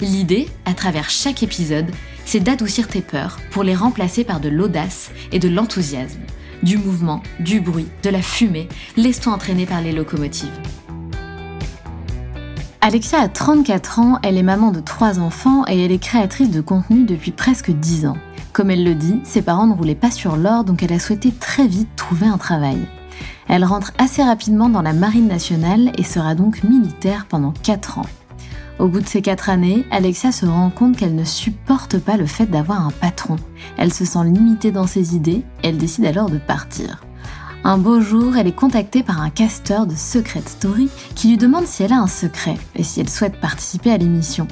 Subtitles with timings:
[0.00, 1.90] L'idée, à travers chaque épisode,
[2.24, 6.20] c'est d'adoucir tes peurs pour les remplacer par de l'audace et de l'enthousiasme.
[6.62, 10.48] Du mouvement, du bruit, de la fumée, laisse-toi entraîner par les locomotives.
[12.80, 16.62] Alexia a 34 ans, elle est maman de 3 enfants et elle est créatrice de
[16.62, 18.16] contenu depuis presque 10 ans.
[18.54, 21.30] Comme elle le dit, ses parents ne roulaient pas sur l'or donc elle a souhaité
[21.30, 22.78] très vite trouver un travail.
[23.48, 28.06] Elle rentre assez rapidement dans la marine nationale et sera donc militaire pendant 4 ans.
[28.80, 32.24] Au bout de ces 4 années, Alexia se rend compte qu'elle ne supporte pas le
[32.24, 33.36] fait d'avoir un patron.
[33.76, 37.04] Elle se sent limitée dans ses idées elle décide alors de partir.
[37.62, 41.66] Un beau jour, elle est contactée par un casteur de Secret Story qui lui demande
[41.66, 44.48] si elle a un secret et si elle souhaite participer à l'émission.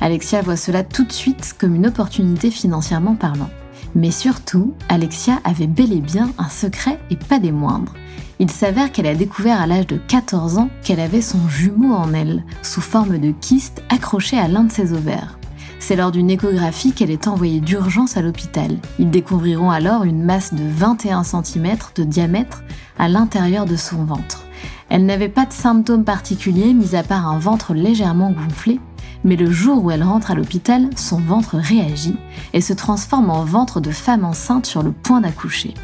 [0.00, 3.50] Alexia voit cela tout de suite comme une opportunité financièrement parlant.
[3.94, 7.94] Mais surtout, Alexia avait bel et bien un secret et pas des moindres.
[8.38, 12.12] Il s'avère qu'elle a découvert à l'âge de 14 ans qu'elle avait son jumeau en
[12.12, 15.38] elle, sous forme de kyste accroché à l'un de ses ovaires.
[15.78, 18.76] C'est lors d'une échographie qu'elle est envoyée d'urgence à l'hôpital.
[18.98, 22.62] Ils découvriront alors une masse de 21 cm de diamètre
[22.98, 24.44] à l'intérieur de son ventre.
[24.88, 28.80] Elle n'avait pas de symptômes particuliers, mis à part un ventre légèrement gonflé,
[29.26, 32.16] mais le jour où elle rentre à l'hôpital, son ventre réagit
[32.54, 35.74] et se transforme en ventre de femme enceinte sur le point d'accoucher.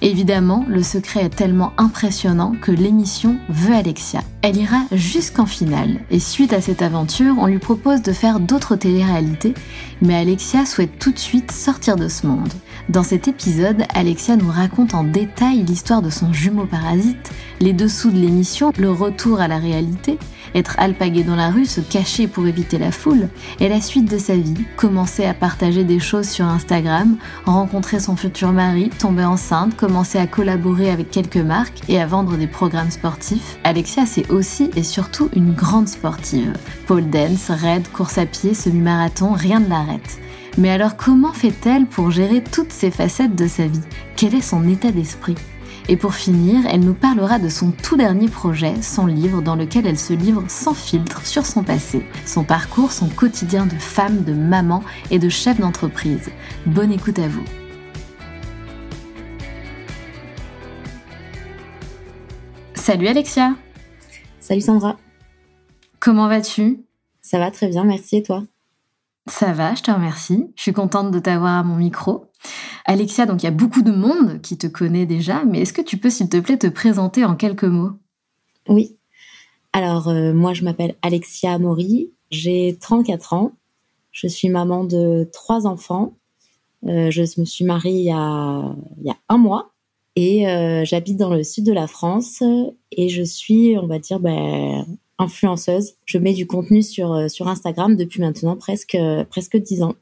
[0.00, 4.20] Évidemment, le secret est tellement impressionnant que l'émission veut Alexia.
[4.42, 8.76] Elle ira jusqu'en finale et suite à cette aventure, on lui propose de faire d'autres
[8.76, 9.54] téléréalités,
[10.00, 12.52] mais Alexia souhaite tout de suite sortir de ce monde.
[12.88, 18.10] Dans cet épisode, Alexia nous raconte en détail l'histoire de son jumeau parasite, les dessous
[18.10, 20.18] de l'émission, le retour à la réalité,
[20.54, 23.28] être alpagué dans la rue, se cacher pour éviter la foule,
[23.60, 28.16] et la suite de sa vie, commencer à partager des choses sur Instagram, rencontrer son
[28.16, 32.90] futur mari, tomber enceinte, commencer à collaborer avec quelques marques et à vendre des programmes
[32.90, 33.58] sportifs.
[33.64, 36.52] Alexia, c'est aussi et surtout une grande sportive.
[36.86, 40.18] Pole dance, raid, course à pied, semi-marathon, rien ne l'arrête.
[40.56, 43.80] Mais alors comment fait-elle pour gérer toutes ces facettes de sa vie?
[44.16, 45.36] Quel est son état d'esprit?
[45.88, 49.86] Et pour finir, elle nous parlera de son tout dernier projet, son livre dans lequel
[49.86, 54.34] elle se livre sans filtre sur son passé, son parcours, son quotidien de femme, de
[54.34, 56.30] maman et de chef d'entreprise.
[56.66, 57.44] Bonne écoute à vous.
[62.74, 63.54] Salut Alexia.
[64.40, 64.96] Salut Sandra.
[66.00, 66.84] Comment vas-tu?
[67.20, 68.44] Ça va très bien, merci et toi?
[69.28, 70.46] Ça va, je te remercie.
[70.56, 72.26] Je suis contente de t'avoir à mon micro.
[72.86, 75.82] Alexia, donc il y a beaucoup de monde qui te connaît déjà, mais est-ce que
[75.82, 77.92] tu peux, s'il te plaît, te présenter en quelques mots?
[78.68, 78.96] Oui.
[79.72, 83.52] Alors, euh, moi, je m'appelle Alexia Maury, j'ai 34 ans,
[84.12, 86.14] je suis maman de trois enfants,
[86.86, 89.72] euh, je me suis mariée il y a, un mois
[90.16, 92.42] et euh, j'habite dans le sud de la France
[92.92, 94.86] et je suis, on va dire, ben,
[95.18, 95.94] influenceuse.
[96.04, 98.96] Je mets du contenu sur, sur Instagram depuis maintenant presque,
[99.30, 99.94] presque 10 ans.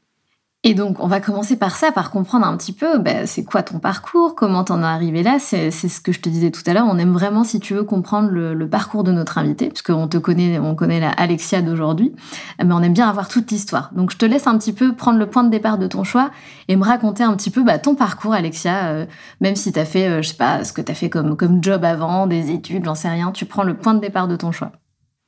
[0.63, 3.61] Et donc, on va commencer par ça, par comprendre un petit peu, bah, c'est quoi
[3.63, 5.37] ton parcours, comment t'en es arrivé là.
[5.39, 6.87] C'est ce que je te disais tout à l'heure.
[6.89, 10.59] On aime vraiment, si tu veux, comprendre le, parcours de notre invité, puisqu'on te connaît,
[10.59, 12.13] on connaît la Alexia d'aujourd'hui,
[12.61, 13.91] mais on aime bien avoir toute l'histoire.
[13.95, 16.31] Donc, je te laisse un petit peu prendre le point de départ de ton choix
[16.67, 19.05] et me raconter un petit peu bah, ton parcours, Alexia, euh,
[19.39, 21.85] même si t'as fait, euh, je sais pas, ce que t'as fait comme, comme job
[21.85, 23.31] avant, des études, j'en sais rien.
[23.31, 24.73] Tu prends le point de départ de ton choix.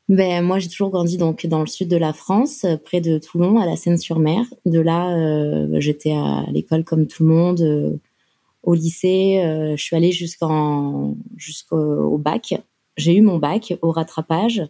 [0.09, 3.59] Ben moi j'ai toujours grandi donc dans le sud de la France, près de Toulon,
[3.59, 4.43] à la Seine-sur-Mer.
[4.65, 7.95] De là, euh, j'étais à l'école comme tout le monde, euh,
[8.63, 9.39] au lycée.
[9.43, 12.55] Euh, je suis allée jusqu'en jusqu'au bac.
[12.97, 14.63] J'ai eu mon bac au rattrapage.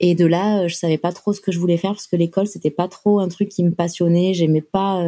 [0.00, 2.48] Et de là, je savais pas trop ce que je voulais faire parce que l'école
[2.48, 4.34] c'était pas trop un truc qui me passionnait.
[4.34, 5.00] J'aimais pas.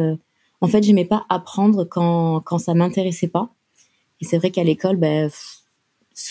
[0.61, 3.49] en fait, j'aimais pas apprendre quand quand ça m'intéressait pas.
[4.21, 5.29] Et c'est vrai qu'à l'école, ben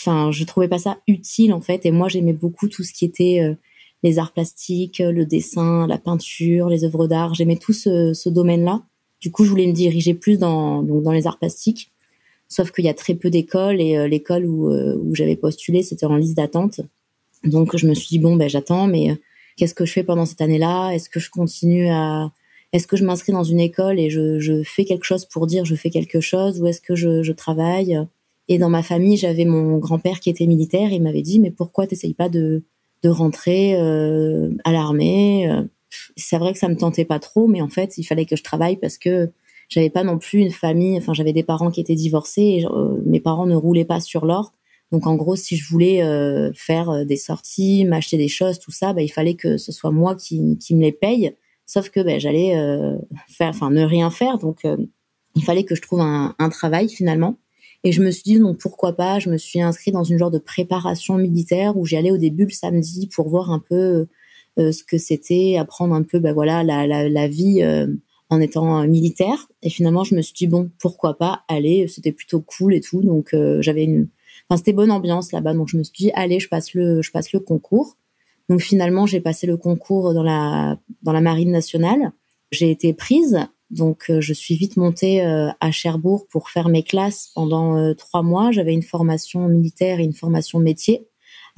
[0.01, 1.87] enfin, je trouvais pas ça utile en fait.
[1.87, 3.55] Et moi, j'aimais beaucoup tout ce qui était euh,
[4.03, 7.35] les arts plastiques, le dessin, la peinture, les œuvres d'art.
[7.35, 8.83] J'aimais tout ce, domaine-là.
[9.21, 11.91] Du coup, je voulais me diriger plus dans, dans les arts plastiques.
[12.49, 16.07] Sauf qu'il y a très peu d'écoles et euh, l'école où, euh, j'avais postulé, c'était
[16.07, 16.81] en liste d'attente.
[17.45, 19.17] Donc, je me suis dit, bon, ben, j'attends, mais
[19.57, 20.93] qu'est-ce que je fais pendant cette année-là?
[20.93, 22.33] Est-ce que je continue à...
[22.73, 25.75] Est-ce que je m'inscris dans une école et je, fais quelque chose pour dire je
[25.75, 26.61] fais quelque chose?
[26.61, 27.99] Ou est-ce que je travaille?
[28.49, 30.93] Et dans ma famille, j'avais mon grand-père qui était militaire.
[30.93, 32.65] il m'avait dit, mais pourquoi t'essayes pas de,
[33.03, 35.63] de rentrer euh, à l'armée euh?
[36.17, 38.43] C'est vrai que ça me tentait pas trop, mais en fait, il fallait que je
[38.43, 39.31] travaille parce que
[39.69, 40.97] j'avais pas non plus une famille.
[40.99, 44.27] Enfin, j'avais des parents qui étaient divorcés et euh, mes parents ne roulaient pas sur
[44.27, 44.53] l'or.
[44.91, 48.71] Donc, en gros, si je voulais euh, faire euh, des sorties, m'acheter des choses, tout
[48.71, 51.35] ça, bah, il fallait que ce soit moi qui, qui me les paye.
[51.67, 52.55] Sauf que bah, j'allais
[53.29, 54.39] faire, enfin, ne rien faire.
[54.39, 54.67] Donc,
[55.35, 57.37] il fallait que je trouve un, un, travail finalement.
[57.85, 59.19] Et je me suis dit, non, pourquoi pas?
[59.19, 62.45] Je me suis inscrite dans une genre de préparation militaire où j'y allais au début
[62.45, 64.07] le samedi pour voir un peu
[64.57, 67.63] ce que c'était, apprendre un peu, bah, voilà, la, la, la vie
[68.31, 69.49] en étant militaire.
[69.63, 71.89] Et finalement, je me suis dit bon, pourquoi pas aller?
[71.89, 73.03] C'était plutôt cool et tout.
[73.03, 74.09] Donc euh, j'avais une,
[74.49, 75.55] enfin c'était bonne ambiance là-bas.
[75.55, 77.97] Donc je me suis dit allez, je passe le, je passe le concours.
[78.49, 82.13] Donc finalement, j'ai passé le concours dans la dans la marine nationale.
[82.51, 83.39] J'ai été prise.
[83.71, 88.23] Donc euh, je suis vite montée euh, à Cherbourg pour faire mes classes pendant trois
[88.23, 88.51] mois.
[88.53, 91.09] J'avais une formation militaire et une formation métier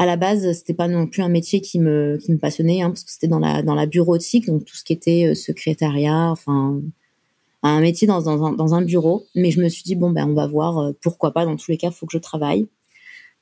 [0.01, 2.89] à la base, c'était pas non plus un métier qui me qui me passionnait, hein,
[2.89, 6.31] parce que c'était dans la dans la bureautique, donc tout ce qui était euh, secrétariat,
[6.31, 6.81] enfin
[7.63, 9.27] un métier dans dans un, dans un bureau.
[9.35, 11.45] Mais je me suis dit bon ben on va voir, euh, pourquoi pas.
[11.45, 12.67] Dans tous les cas, il faut que je travaille.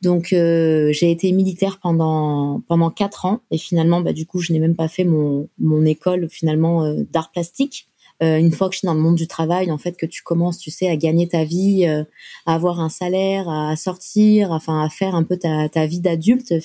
[0.03, 4.53] Donc euh, j'ai été militaire pendant pendant quatre ans et finalement bah du coup je
[4.53, 7.89] n'ai même pas fait mon mon école finalement d'art plastique.
[8.23, 10.23] Euh, une fois que je suis dans le monde du travail, en fait, que tu
[10.23, 12.05] commences, tu sais, à gagner ta vie, euh,
[12.47, 16.53] à avoir un salaire, à sortir, enfin, à faire un peu ta, ta vie d'adulte
[16.53, 16.61] euh,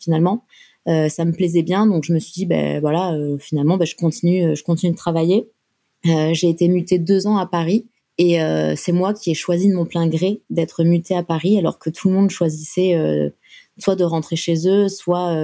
[0.00, 0.44] finalement.
[0.86, 4.56] ça me plaisait bien, donc je me suis dit, ben voilà, finalement, ben, je continue,
[4.56, 5.48] je continue de travailler.
[6.04, 7.86] j'ai été mutée deux ans à Paris.
[8.16, 8.38] Et
[8.76, 11.90] c'est moi qui ai choisi de mon plein gré d'être mutée à Paris, alors que
[11.90, 12.96] tout le monde choisissait
[13.78, 15.36] soit de rentrer chez eux, soit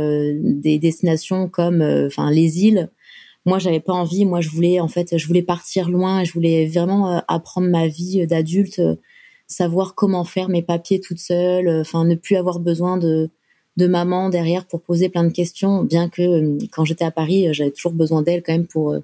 [0.42, 2.88] des destinations comme, enfin, les îles
[3.44, 4.24] moi j'avais pas envie.
[4.24, 7.86] Moi je voulais en fait je voulais partir loin je voulais vraiment euh, apprendre ma
[7.86, 8.96] vie euh, d'adulte euh,
[9.46, 13.30] savoir comment faire mes papiers toute seule enfin ne plus avoir besoin de
[13.76, 17.70] de maman derrière pour poser plein de questions bien que quand j'étais à Paris j'avais
[17.72, 18.96] toujours besoin d'elle quand même pour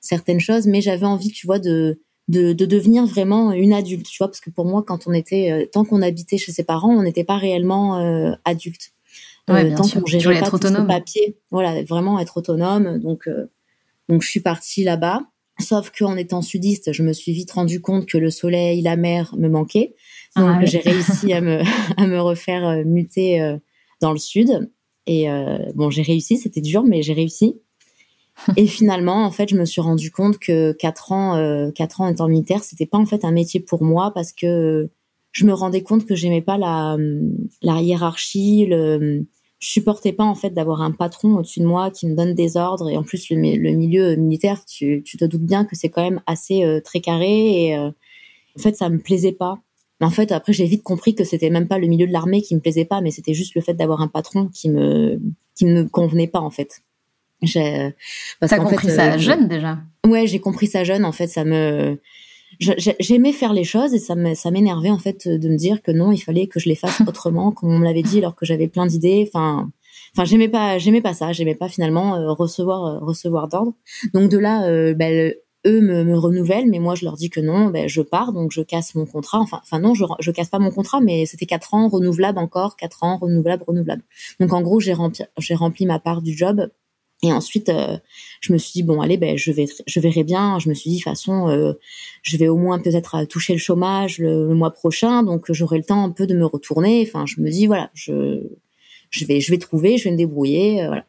[0.00, 0.66] certaines choses.
[0.66, 4.40] Mais j'avais envie tu vois de, de de devenir vraiment une adulte tu vois parce
[4.40, 7.36] que pour moi quand on était tant qu'on habitait chez ses parents on n'était pas
[7.36, 8.92] réellement adulte.
[9.46, 10.86] Ouais, tant qu'on gérait pas autonome.
[10.88, 12.98] papier voilà vraiment être autonome.
[12.98, 13.28] Donc
[14.08, 15.22] donc je suis partie là-bas.
[15.60, 19.34] Sauf qu'en étant sudiste, je me suis vite rendu compte que le soleil, la mer
[19.38, 19.94] me manquaient.
[20.36, 21.60] Donc ah j'ai réussi à me,
[21.96, 23.56] à me refaire euh, muter euh,
[24.00, 24.70] dans le sud.
[25.06, 27.60] Et euh, bon, j'ai réussi, c'était dur, mais j'ai réussi.
[28.56, 32.26] Et finalement, en fait, je me suis rendu compte que quatre ans, quatre ans étant
[32.26, 34.90] militaire, c'était pas en fait un métier pour moi parce que
[35.30, 36.96] je me rendais compte que j'aimais pas la,
[37.62, 39.24] la hiérarchie, le,
[39.64, 42.58] je supportais pas en fait d'avoir un patron au-dessus de moi qui me donne des
[42.58, 42.90] ordres.
[42.90, 46.64] Et en plus le, milieu militaire tu, te doutes bien que c'est quand même assez
[46.64, 49.58] euh, très carré et euh, en fait ça me plaisait pas.
[50.00, 52.42] Mais en fait après j'ai vite compris que c'était même pas le milieu de l'armée
[52.42, 55.18] qui me plaisait pas mais c'était juste le fait d'avoir un patron qui me
[55.56, 56.82] qui me convenait pas en fait.
[57.40, 57.94] J'ai
[58.40, 59.78] t'as compris ça euh, jeune déjà?
[60.06, 61.28] Ouais j'ai compris ça jeune en fait.
[61.28, 61.98] Ça me
[62.60, 64.14] j'aimais faire les choses et ça
[64.50, 67.52] m'énervait en fait de me dire que non, il fallait que je les fasse autrement,
[67.52, 69.28] comme on me l'avait dit, alors que j'avais plein d'idées.
[69.28, 69.70] Enfin,
[70.14, 73.74] enfin, j'aimais pas, j'aimais pas ça, j'aimais pas finalement euh, recevoir euh, recevoir d'ordre.
[74.12, 75.34] Donc de là, euh, ben,
[75.66, 78.52] eux me, me, renouvellent, mais moi je leur dis que non, ben, je pars, donc
[78.52, 79.40] je casse mon contrat.
[79.40, 82.76] Enfin, enfin non, je, je casse pas mon contrat, mais c'était quatre ans renouvelable encore,
[82.76, 84.02] quatre ans renouvelable, renouvelable.
[84.40, 86.68] Donc en gros, j'ai rempli, j'ai rempli ma part du job
[87.24, 87.96] et ensuite, euh,
[88.40, 90.58] je me suis dit bon, allez, ben je vais, je verrai bien.
[90.58, 91.72] Je me suis dit de toute façon, euh,
[92.22, 96.04] je vais au moins peut-être toucher le chômage le, mois prochain, donc j'aurai le temps
[96.04, 97.02] un peu de me retourner.
[97.08, 98.42] Enfin, je me dis voilà, je,
[99.10, 101.06] je vais, je vais trouver, je vais me débrouiller, euh, voilà.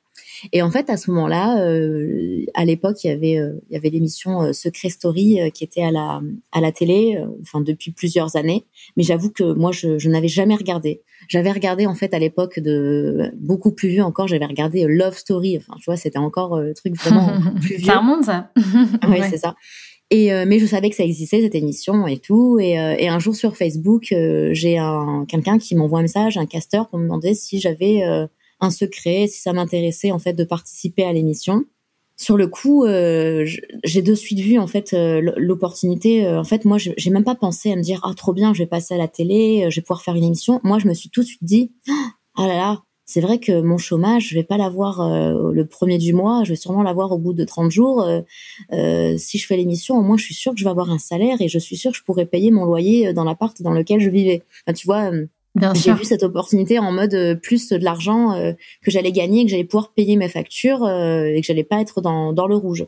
[0.51, 3.77] Et en fait, à ce moment-là, euh, à l'époque, il y avait, euh, il y
[3.77, 8.35] avait l'émission euh, Secret Story qui était à la, à la télé, enfin depuis plusieurs
[8.35, 8.65] années.
[8.97, 11.01] Mais j'avoue que moi, je, je n'avais jamais regardé.
[11.27, 14.27] J'avais regardé en fait à l'époque de beaucoup plus vieux encore.
[14.27, 15.57] J'avais regardé Love Story.
[15.57, 17.85] Enfin, tu vois, c'était encore un truc vraiment plus vieux.
[17.85, 18.51] Ça remonte ça.
[19.07, 19.55] oui, c'est ça.
[20.11, 22.59] Et mais je savais que ça existait cette émission et tout.
[22.59, 24.13] Et, et un jour sur Facebook,
[24.51, 28.03] j'ai un quelqu'un qui m'envoie un message, un casteur, pour me demander si j'avais
[28.59, 31.65] un secret, si ça m'intéressait en fait de participer à l'émission.
[32.17, 33.45] Sur le coup, euh,
[33.83, 36.25] j'ai de suite vu en fait euh, l'opportunité.
[36.25, 38.59] Euh, en fait, moi, j'ai même pas pensé à me dire ah trop bien, je
[38.59, 40.61] vais passer à la télé, je vais pouvoir faire une émission.
[40.63, 41.73] Moi, je me suis tout de suite dit
[42.37, 46.13] ah là là, c'est vrai que mon chômage, je vais pas l'avoir le premier du
[46.13, 48.07] mois, je vais sûrement l'avoir au bout de 30 jours.
[48.71, 51.41] si je fais l'émission, au moins, je suis sûre que je vais avoir un salaire
[51.41, 54.09] et je suis sûre que je pourrais payer mon loyer dans l'appart dans lequel je
[54.09, 54.43] vivais.
[54.75, 55.11] tu vois,
[55.73, 59.51] j'ai vu cette opportunité en mode euh, plus de l'argent euh, que j'allais gagner, que
[59.51, 62.85] j'allais pouvoir payer mes factures euh, et que j'allais pas être dans, dans le rouge.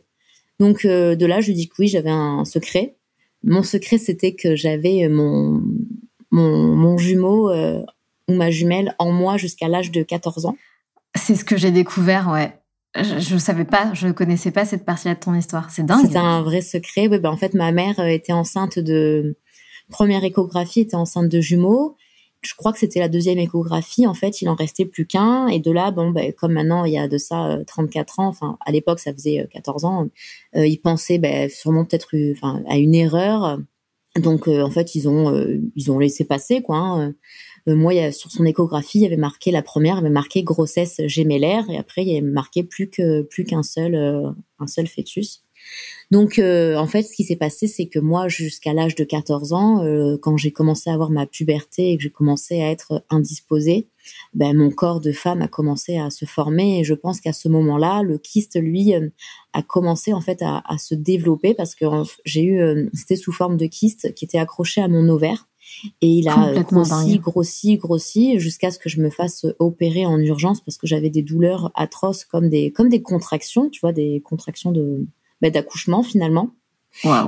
[0.59, 2.95] Donc de là, je dis que oui, j'avais un secret.
[3.43, 5.61] Mon secret, c'était que j'avais mon,
[6.31, 10.57] mon, mon jumeau ou ma jumelle en moi jusqu'à l'âge de 14 ans.
[11.13, 12.53] C'est ce que j'ai découvert, ouais.
[12.95, 15.69] Je ne savais pas, je connaissais pas cette partie-là de ton histoire.
[15.69, 16.07] C'est dingue.
[16.09, 17.07] C'est un vrai secret.
[17.07, 19.37] Oui, ben, en fait, ma mère était enceinte de
[19.91, 21.95] première échographie, était enceinte de jumeaux
[22.41, 24.07] je crois que c'était la deuxième échographie.
[24.07, 25.47] En fait, il en restait plus qu'un.
[25.47, 28.27] Et de là, bon, ben, comme maintenant, il y a de ça 34 euh, ans,
[28.27, 30.07] enfin, à l'époque, ça faisait 14 euh, ans,
[30.55, 33.59] euh, ils pensaient ben, sûrement peut-être enfin, à une erreur.
[34.19, 35.31] Donc, en fait, ils ont,
[35.75, 36.77] ils ont laissé passer, quoi.
[36.77, 37.13] Hein.
[37.67, 41.69] moi, sur son échographie, il y avait marqué la première, il avait marqué grossesse gémellaire,
[41.69, 43.95] et après, il y avait marqué plus que plus qu'un seul,
[44.57, 45.43] un seul fœtus.
[46.09, 49.51] Donc, euh, en fait, ce qui s'est passé, c'est que moi, jusqu'à l'âge de 14
[49.51, 53.03] ans, euh, quand j'ai commencé à avoir ma puberté et que j'ai commencé à être
[53.09, 53.89] indisposée,
[54.33, 56.79] ben, mon corps de femme a commencé à se former.
[56.79, 59.09] Et je pense qu'à ce moment-là, le kyste, lui, euh,
[59.51, 61.85] a commencé en fait à, à se développer parce que
[62.23, 65.47] j'ai eu, c'était sous forme de kyste qui était accroché à mon ovaire.
[66.01, 70.61] Et il a grossi, grossi, grossi, jusqu'à ce que je me fasse opérer en urgence
[70.61, 74.71] parce que j'avais des douleurs atroces comme des, comme des contractions, tu vois, des contractions
[74.71, 75.05] de,
[75.41, 76.51] bah, d'accouchement finalement.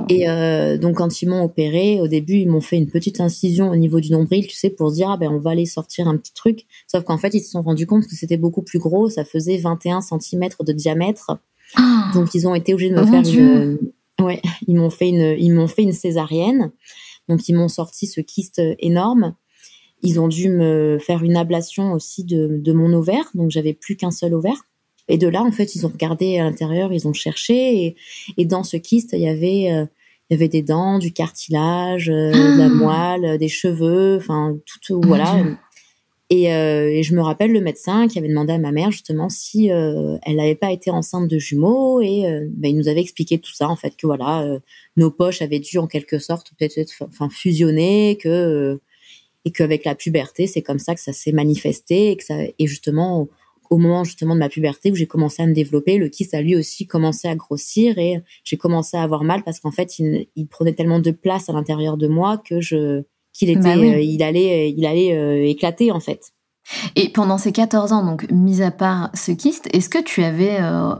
[0.08, 3.70] Et euh, donc quand ils m'ont opéré, au début ils m'ont fait une petite incision
[3.70, 6.08] au niveau du nombril, tu sais, pour se dire ah ben on va aller sortir
[6.08, 6.66] un petit truc.
[6.88, 9.58] Sauf qu'en fait ils se sont rendus compte que c'était beaucoup plus gros, ça faisait
[9.58, 11.38] 21 cm de diamètre.
[11.76, 13.78] Ah donc ils ont été obligés de me faire une,
[14.20, 16.72] ouais, ils m'ont fait une, ils m'ont fait une césarienne.
[17.28, 19.36] Donc ils m'ont sorti ce kyste énorme.
[20.02, 23.96] Ils ont dû me faire une ablation aussi de, de mon ovaire, donc j'avais plus
[23.96, 24.64] qu'un seul ovaire.
[25.10, 27.96] Et de là, en fait, ils ont regardé à l'intérieur, ils ont cherché, et,
[28.38, 29.84] et dans ce kyste, il y avait, euh,
[30.30, 32.68] il y avait des dents, du cartilage, euh, de la ah.
[32.68, 35.44] moelle, des cheveux, enfin tout, voilà.
[36.32, 39.28] Et, euh, et, je me rappelle le médecin qui avait demandé à ma mère justement
[39.28, 43.52] si elle n'avait pas été enceinte de jumeaux et ben, il nous avait expliqué tout
[43.52, 44.46] ça en fait que voilà
[44.96, 48.78] nos poches avaient dû en quelque sorte peut-être enfin fusionner que
[49.44, 52.66] et qu'avec la puberté c'est comme ça que ça s'est manifesté et que ça et
[52.68, 53.28] justement
[53.70, 56.42] au moment justement de ma puberté où j'ai commencé à me développer, le kyste a
[56.42, 60.46] lui aussi commencé à grossir et j'ai commencé à avoir mal parce qu'en fait il,
[60.48, 64.22] prenait tellement de place à l'intérieur de moi que je qu'il bah était euh, il
[64.22, 66.32] allait il allait euh, éclater en fait.
[66.94, 70.60] Et pendant ces 14 ans, donc mis à part ce kyste, est-ce que tu avais,
[70.60, 70.94] euh,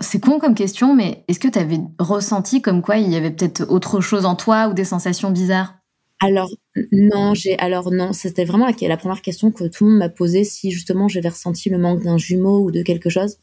[0.00, 3.30] c'est con comme question, mais est-ce que tu avais ressenti comme quoi il y avait
[3.30, 5.74] peut-être autre chose en toi ou des sensations bizarres?
[6.20, 6.48] Alors
[6.92, 10.44] non, j'ai alors non, c'était vraiment la, première question que tout le monde m'a posée
[10.44, 13.38] si justement j'avais ressenti le manque d'un jumeau ou de quelque chose.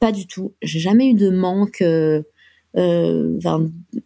[0.00, 0.54] Pas du tout.
[0.62, 1.82] J'ai jamais eu de manque.
[1.82, 2.22] Euh,
[2.76, 3.38] euh,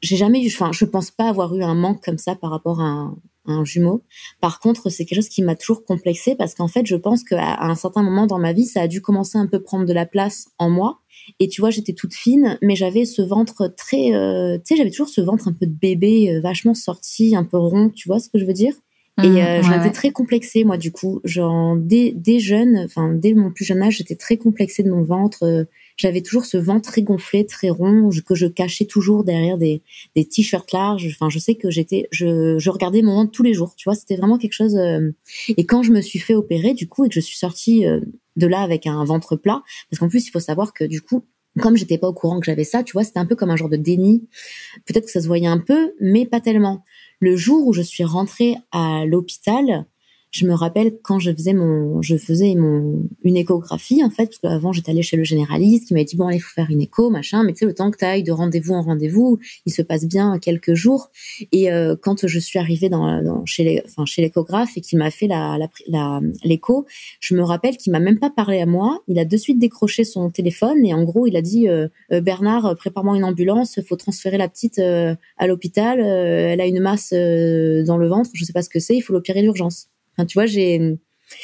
[0.02, 0.48] j'ai jamais eu.
[0.48, 3.12] Enfin, je pense pas avoir eu un manque comme ça par rapport à
[3.46, 4.02] un, jumeau.
[4.40, 7.62] Par contre, c'est quelque chose qui m'a toujours complexé parce qu'en fait, je pense qu'à
[7.62, 10.04] un certain moment dans ma vie, ça a dû commencer un peu prendre de la
[10.04, 11.00] place en moi
[11.40, 14.90] et tu vois, j'étais toute fine, mais j'avais ce ventre très, euh, tu sais, j'avais
[14.90, 18.18] toujours ce ventre un peu de bébé, euh, vachement sorti, un peu rond, tu vois
[18.18, 18.74] ce que je veux dire?
[19.22, 21.20] Et mmh, euh, j'étais très complexée, moi, du coup.
[21.24, 25.02] Genre, dès, dès jeune, enfin, dès mon plus jeune âge, j'étais très complexée de mon
[25.02, 25.66] ventre.
[25.96, 29.80] J'avais toujours ce ventre très gonflé, très rond, que je cachais toujours derrière des,
[30.14, 31.08] des t-shirts larges.
[31.10, 33.94] Enfin, je sais que j'étais, je, je regardais mon ventre tous les jours, tu vois.
[33.94, 34.78] C'était vraiment quelque chose.
[35.48, 37.86] Et quand je me suis fait opérer, du coup, et que je suis sortie
[38.36, 39.62] de là avec un ventre plat.
[39.90, 41.24] Parce qu'en plus, il faut savoir que du coup,
[41.60, 43.56] comme j'étais pas au courant que j'avais ça, tu vois, c'était un peu comme un
[43.56, 44.28] genre de déni.
[44.86, 46.84] Peut-être que ça se voyait un peu, mais pas tellement.
[47.20, 49.86] Le jour où je suis rentrée à l'hôpital,
[50.36, 54.38] je me rappelle quand je faisais mon, je faisais mon, une échographie, en fait, parce
[54.38, 57.08] qu'avant, j'étais allée chez le généraliste qui m'avait dit, bon, allez, faut faire une écho,
[57.08, 59.80] machin, mais tu sais, le temps que tu ailles de rendez-vous en rendez-vous, il se
[59.80, 61.10] passe bien quelques jours.
[61.52, 65.10] Et euh, quand je suis arrivée dans, chez les, enfin, chez l'échographe et qu'il m'a
[65.10, 65.58] fait la,
[66.44, 66.84] l'écho,
[67.20, 69.00] je me rappelle qu'il m'a même pas parlé à moi.
[69.08, 72.20] Il a de suite décroché son téléphone et en gros, il a dit, euh, euh,
[72.20, 77.96] Bernard, prépare-moi une ambulance, faut transférer la petite à l'hôpital, elle a une masse dans
[77.96, 79.88] le ventre, je sais pas ce que c'est, il faut l'opérer d'urgence.
[80.16, 80.98] Enfin, tu vois, j'ai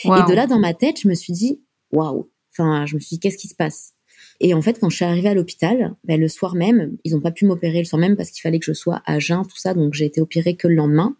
[0.04, 1.60] et de là dans ma tête, je me suis dit
[1.90, 2.30] waouh.
[2.52, 3.94] Enfin, je me suis dit qu'est-ce qui se passe?
[4.40, 7.20] Et en fait, quand je suis arrivée à l'hôpital, ben, le soir même, ils n'ont
[7.20, 9.56] pas pu m'opérer le soir même parce qu'il fallait que je sois à jeun, tout
[9.56, 9.74] ça.
[9.74, 11.16] Donc j'ai été opérée que le lendemain.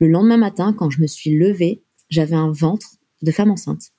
[0.00, 3.92] Le lendemain matin, quand je me suis levée, j'avais un ventre de femme enceinte.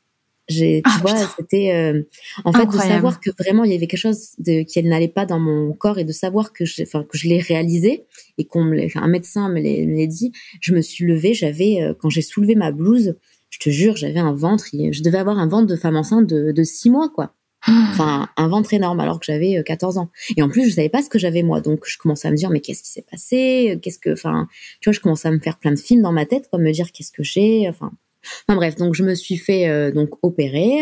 [0.47, 2.03] J'ai, tu ah, vois, c'était euh,
[2.45, 5.25] en fait de savoir que vraiment il y avait quelque chose de, qui n'allait pas
[5.25, 8.05] dans mon corps et de savoir que je, enfin que je l'ai réalisé
[8.37, 10.31] et qu'on un médecin me l'ait dit.
[10.61, 13.17] Je me suis levée, j'avais euh, quand j'ai soulevé ma blouse,
[13.49, 16.51] je te jure, j'avais un ventre, je devais avoir un ventre de femme enceinte de,
[16.51, 17.33] de six mois quoi.
[17.65, 17.87] Ah.
[17.89, 20.09] Enfin, un ventre énorme alors que j'avais 14 euh, ans.
[20.37, 21.59] Et en plus, je savais pas ce que j'avais moi.
[21.59, 23.79] Donc, je commençais à me dire, mais qu'est-ce qui s'est passé?
[23.81, 24.47] Qu'est-ce que, enfin,
[24.79, 26.71] tu vois, je commençais à me faire plein de films dans ma tête, quoi, me
[26.71, 27.67] dire qu'est-ce que j'ai?
[27.67, 27.91] Enfin,
[28.47, 30.81] Enfin bref, donc je me suis fait euh, donc opérer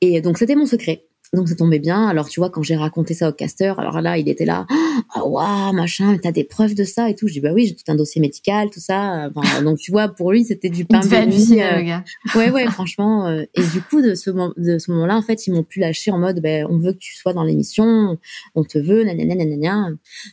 [0.00, 1.06] et donc c'était mon secret.
[1.34, 2.06] Donc ça tombait bien.
[2.08, 4.66] Alors tu vois, quand j'ai raconté ça au casteur, alors là, il était là,
[5.14, 7.26] ah waouh, machin, t'as des preuves de ça et tout.
[7.26, 9.30] Je dis bah oui, j'ai tout un dossier médical, tout ça.
[9.64, 11.62] donc tu vois, pour lui, c'était du pain béni.
[11.62, 11.98] Euh,
[12.34, 13.28] ouais, ouais, franchement.
[13.28, 16.10] Euh, et du coup, de ce, de ce moment-là, en fait, ils m'ont pu lâcher
[16.10, 18.18] en mode, ben, on veut que tu sois dans l'émission,
[18.54, 19.88] on te veut, nanana, nanana.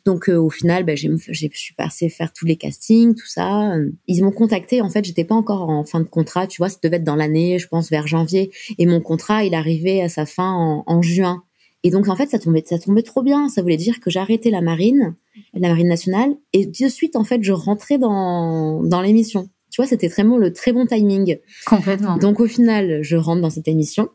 [0.06, 3.74] Donc euh, au final, ben, j'ai, je suis passée faire tous les castings, tout ça.
[4.08, 4.82] Ils m'ont contacté.
[4.82, 6.46] En fait, j'étais pas encore en fin de contrat.
[6.46, 8.52] Tu vois, ça devait être dans l'année, je pense vers janvier.
[8.78, 11.44] Et mon contrat, il arrivait à sa fin en en juin.
[11.84, 13.48] Et donc en fait, ça tombait, ça tombait trop bien.
[13.48, 15.16] Ça voulait dire que j'arrêtais la marine,
[15.54, 19.50] la marine nationale, et de suite en fait, je rentrais dans dans l'émission.
[19.72, 21.38] Tu vois, c'était vraiment le très bon timing.
[21.66, 22.18] Complètement.
[22.18, 24.10] Donc au final, je rentre dans cette émission.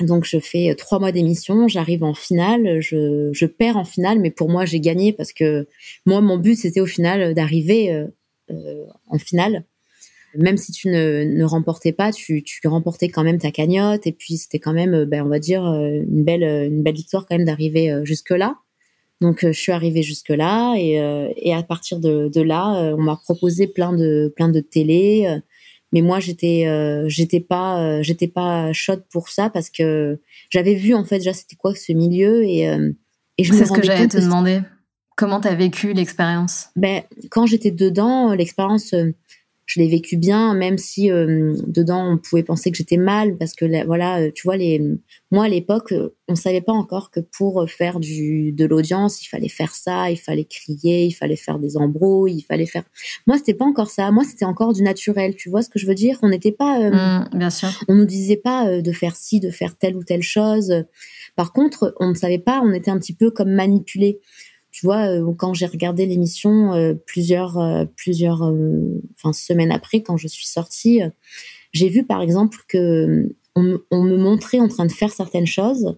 [0.00, 4.30] Donc je fais trois mois d'émission, j'arrive en finale, je, je perds en finale, mais
[4.30, 5.66] pour moi j'ai gagné parce que
[6.06, 8.06] moi mon but c'était au final d'arriver euh,
[8.52, 9.64] euh, en finale
[10.34, 14.06] même si tu ne, ne remportais pas, tu, tu, remportais quand même ta cagnotte.
[14.06, 17.26] Et puis c'était quand même, ben, on va dire, euh, une belle, une belle victoire
[17.26, 18.56] quand même d'arriver euh, jusque là.
[19.20, 20.92] Donc je suis arrivée jusque là et,
[21.36, 25.40] et à partir de, de là, on m'a proposé plein de plein de télé.
[25.90, 26.68] mais moi j'étais
[27.08, 30.20] j'étais pas j'étais pas chaude pour ça parce que
[30.50, 32.60] j'avais vu en fait déjà c'était quoi ce milieu et
[33.38, 34.60] et je me ce que j'allais te demander.
[35.16, 36.68] Comment tu as vécu l'expérience?
[36.76, 38.94] Ben quand j'étais dedans, l'expérience
[39.68, 43.52] je l'ai vécu bien, même si euh, dedans on pouvait penser que j'étais mal, parce
[43.52, 44.82] que voilà, euh, tu vois, les,
[45.30, 45.92] moi à l'époque,
[46.26, 50.16] on savait pas encore que pour faire du de l'audience, il fallait faire ça, il
[50.16, 52.84] fallait crier, il fallait faire des embrouilles, il fallait faire.
[53.26, 54.10] Moi, c'était pas encore ça.
[54.10, 55.36] Moi, c'était encore du naturel.
[55.36, 56.18] Tu vois ce que je veux dire?
[56.22, 56.80] On n'était pas.
[56.80, 57.68] Euh, mmh, bien sûr.
[57.88, 60.84] On nous disait pas de faire ci, de faire telle ou telle chose.
[61.36, 62.62] Par contre, on ne savait pas.
[62.64, 64.18] On était un petit peu comme manipulés
[64.78, 68.42] tu vois, euh, quand j'ai regardé l'émission euh, plusieurs, euh, plusieurs,
[69.16, 71.00] enfin semaines après, quand je suis sortie,
[71.72, 75.96] j'ai vu par exemple que on, me montrait en train de faire certaines choses,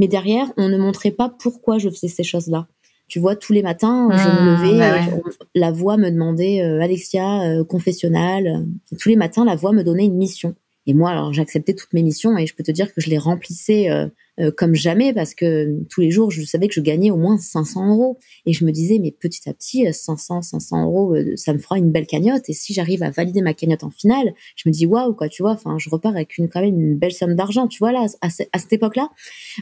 [0.00, 2.66] mais derrière, on ne montrait pas pourquoi je faisais ces choses-là.
[3.06, 7.62] Tu vois, tous les matins, je me mmh, levais, bah la voix me demandait Alexia,
[7.68, 8.66] confessionnal.
[8.98, 10.56] tous les matins, la voix me donnait une mission.
[10.88, 13.18] Et moi, alors j'acceptais toutes mes missions et je peux te dire que je les
[13.18, 14.08] remplissais euh,
[14.56, 17.88] comme jamais parce que tous les jours, je savais que je gagnais au moins 500
[17.90, 18.18] euros.
[18.46, 21.58] Et je me disais, mais petit à petit, 500, euh, 500 euros, euh, ça me
[21.58, 22.48] fera une belle cagnotte.
[22.48, 25.42] Et si j'arrive à valider ma cagnotte en finale, je me dis, waouh, quoi, tu
[25.42, 28.06] vois, enfin, je repars avec une, quand même une belle somme d'argent, tu vois, là,
[28.20, 29.10] à, cette époque-là.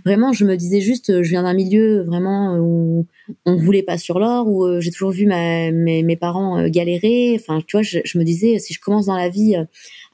[0.05, 3.07] Vraiment, je me disais juste, je viens d'un milieu vraiment où
[3.45, 7.37] on voulait pas sur l'or, où j'ai toujours vu mes, mes, parents galérer.
[7.41, 9.57] Enfin, tu vois, je, je, me disais, si je commence dans la vie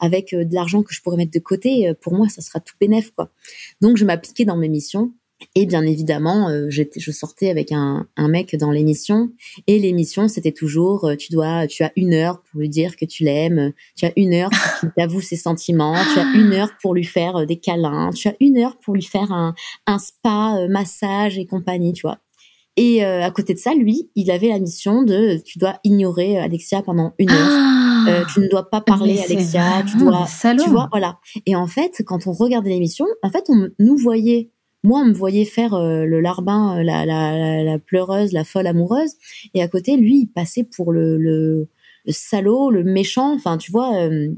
[0.00, 3.10] avec de l'argent que je pourrais mettre de côté, pour moi, ça sera tout bénef,
[3.10, 3.30] quoi.
[3.80, 5.12] Donc, je m'appliquais dans mes missions.
[5.54, 9.30] Et bien évidemment, euh, je sortais avec un, mec dans l'émission.
[9.66, 13.04] Et l'émission, c'était toujours, euh, tu dois, tu as une heure pour lui dire que
[13.04, 13.72] tu l'aimes.
[13.96, 15.96] Tu as une heure pour qu'il t'avoue ses sentiments.
[16.14, 18.10] Tu as une heure pour lui faire euh, des câlins.
[18.14, 19.54] Tu as une heure pour lui faire un,
[19.86, 22.18] un spa, massage et compagnie, tu vois.
[22.78, 26.80] Et à côté de ça, lui, il avait la mission de, tu dois ignorer Alexia
[26.80, 27.91] pendant une heure.
[28.06, 29.82] Ah tu ne dois pas parler Alexia.
[29.86, 31.18] Tu dois, tu vois, voilà.
[31.46, 34.50] Et en fait, quand on regardait l'émission, en fait, on nous voyait
[34.84, 38.66] moi, on me voyait faire euh, le larbin, euh, la, la, la, pleureuse, la folle
[38.66, 39.12] amoureuse,
[39.54, 41.68] et à côté, lui, il passait pour le, le,
[42.08, 43.32] salaud, le méchant.
[43.34, 44.28] Enfin, tu vois, euh,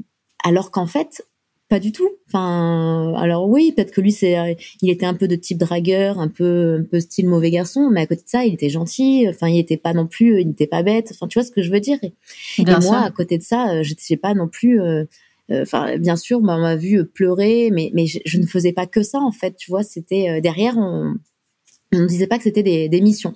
[0.43, 1.25] alors qu'en fait,
[1.67, 2.09] pas du tout.
[2.27, 6.27] Enfin, alors oui, peut-être que lui, c'est, il était un peu de type dragueur, un
[6.27, 9.25] peu, un peu style mauvais garçon, mais à côté de ça, il était gentil.
[9.27, 11.09] Enfin, il était pas non plus, il n'était pas bête.
[11.11, 11.97] Enfin, tu vois ce que je veux dire?
[12.03, 14.79] Et, moi, à côté de ça, j'étais pas non plus.
[15.51, 18.87] Euh, enfin, bien sûr, bah, on m'a vu pleurer, mais mais je, ne faisais pas
[18.87, 19.55] que ça en fait.
[19.57, 21.15] Tu vois, c'était euh, derrière on
[21.93, 23.33] on ne disait pas que c'était des, des, missions.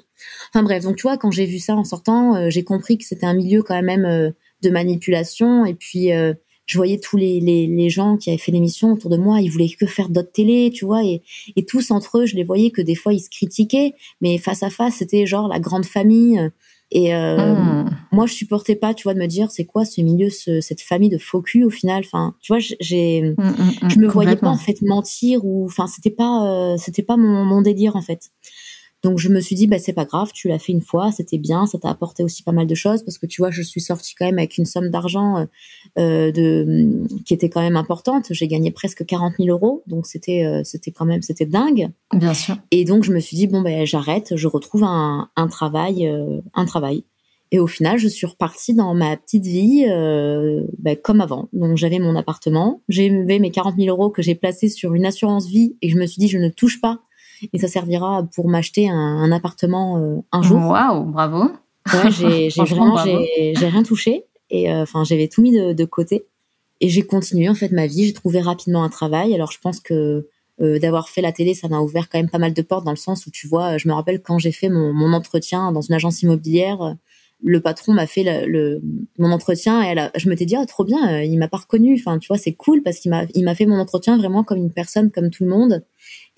[0.49, 3.05] Enfin bref, donc tu vois, quand j'ai vu ça en sortant, euh, j'ai compris que
[3.05, 5.65] c'était un milieu quand même de manipulation.
[5.65, 6.09] Et puis,
[6.69, 9.49] je voyais tous les, les, les, gens qui avaient fait l'émission autour de moi, ils
[9.49, 11.03] voulaient que faire d'autres télé, tu vois.
[11.03, 11.23] Et,
[11.55, 13.95] et tous entre eux, je les voyais que des fois, ils se critiquaient.
[14.21, 16.39] Mais face à face, c'était genre la grande famille.
[16.91, 17.89] Et euh, hmm.
[18.11, 20.81] moi, je supportais pas, tu vois, de me dire, c'est quoi ce milieu, ce, cette
[20.81, 22.03] famille de faux cul au final.
[22.05, 25.87] Enfin, tu vois, j'ai, hmm, hmm, je me voyais pas en fait mentir ou, enfin,
[25.87, 28.29] c'était pas, euh, c'était pas mon, mon délire en fait.
[29.01, 31.37] Donc je me suis dit bah c'est pas grave, tu l'as fait une fois, c'était
[31.37, 33.79] bien, ça t'a apporté aussi pas mal de choses parce que tu vois je suis
[33.79, 35.45] sortie quand même avec une somme d'argent euh,
[35.97, 38.27] euh de qui était quand même importante.
[38.31, 41.89] J'ai gagné presque 40 000 euros, donc c'était euh, c'était quand même c'était dingue.
[42.13, 42.57] Bien sûr.
[42.71, 46.41] Et donc je me suis dit bon ben j'arrête, je retrouve un, un travail euh,
[46.53, 47.05] un travail.
[47.51, 51.49] Et au final, je suis repartie dans ma petite vie euh, ben, comme avant.
[51.51, 55.47] Donc j'avais mon appartement, j'ai mes 40 000 euros que j'ai placés sur une assurance
[55.47, 56.99] vie et je me suis dit je ne touche pas
[57.53, 60.59] et ça servira pour m'acheter un, appartement euh, un jour.
[60.59, 61.51] Waouh, bravo.
[61.93, 66.25] Ouais, j'ai vraiment j'ai rien touché et euh, enfin j'avais tout mis de, côté
[66.81, 68.05] et j'ai continué en fait ma vie.
[68.05, 69.33] J'ai trouvé rapidement un travail.
[69.33, 70.27] Alors je pense que
[70.59, 72.97] d'avoir fait la télé, ça m'a ouvert quand même pas mal de portes dans le
[72.97, 75.95] sens où tu vois, je me rappelle quand j'ai fait mon, mon, entretien dans une
[75.95, 76.97] agence immobilière,
[77.41, 78.81] le patron m'a fait le,
[79.17, 81.95] mon entretien et elle je me t'ai dit oh, trop bien, il m'a pas reconnu.
[81.97, 84.57] Enfin, tu vois, c'est cool parce qu'il m'a il m'a fait mon entretien vraiment comme
[84.57, 85.83] une personne comme tout le monde.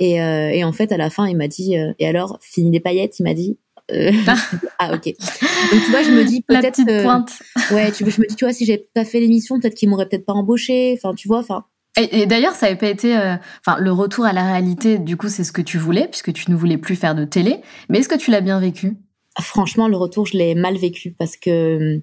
[0.04, 3.20] Et, et en fait, à la fin, il m'a dit et alors fini les paillettes,
[3.20, 3.58] il m'a dit
[3.92, 4.12] euh,
[4.80, 5.06] ah ok.
[5.06, 6.80] Donc tu vois, je me dis peut-être.
[6.86, 7.40] La pointe.
[7.72, 10.08] ouais, tu, je me dis tu vois si j'avais pas fait l'émission, peut-être qu'ils m'auraient
[10.08, 10.98] peut-être pas embauché.
[10.98, 11.66] Enfin, tu vois, enfin.
[11.98, 13.36] Et, d'ailleurs, ça n'avait pas été, euh,
[13.66, 14.98] enfin, le retour à la réalité.
[14.98, 17.58] Du coup, c'est ce que tu voulais, puisque tu ne voulais plus faire de télé.
[17.90, 18.96] Mais est-ce que tu l'as bien vécu?
[19.38, 22.02] Franchement, le retour, je l'ai mal vécu parce que,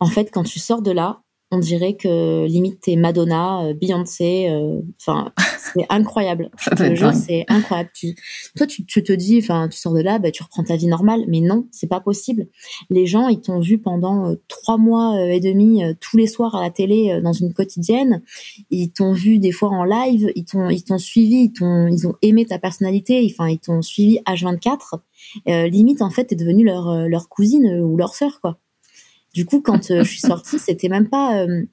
[0.00, 1.20] en fait, quand tu sors de là,
[1.50, 6.50] on dirait que limite t'es Madonna, euh, Beyoncé, euh, enfin c'est incroyable.
[7.14, 7.90] c'est incroyable.
[7.94, 8.14] Tu,
[8.56, 10.86] toi tu, tu, te dis, enfin tu sors de là, bah, tu reprends ta vie
[10.86, 12.46] normale, mais non, c'est pas possible.
[12.90, 16.62] Les gens ils t'ont vu pendant euh, trois mois et demi tous les soirs à
[16.62, 18.22] la télé dans une quotidienne,
[18.70, 22.06] ils t'ont vu des fois en live, ils t'ont ils t'ont suivi, ils t'ont ils
[22.06, 25.00] ont aimé ta personnalité, enfin ils t'ont suivi H24.
[25.70, 28.58] limite en fait t'es devenue leur leur cousine ou leur sœur quoi.
[29.34, 31.64] Du coup, quand euh, je suis sortie, c'était même pas, euh,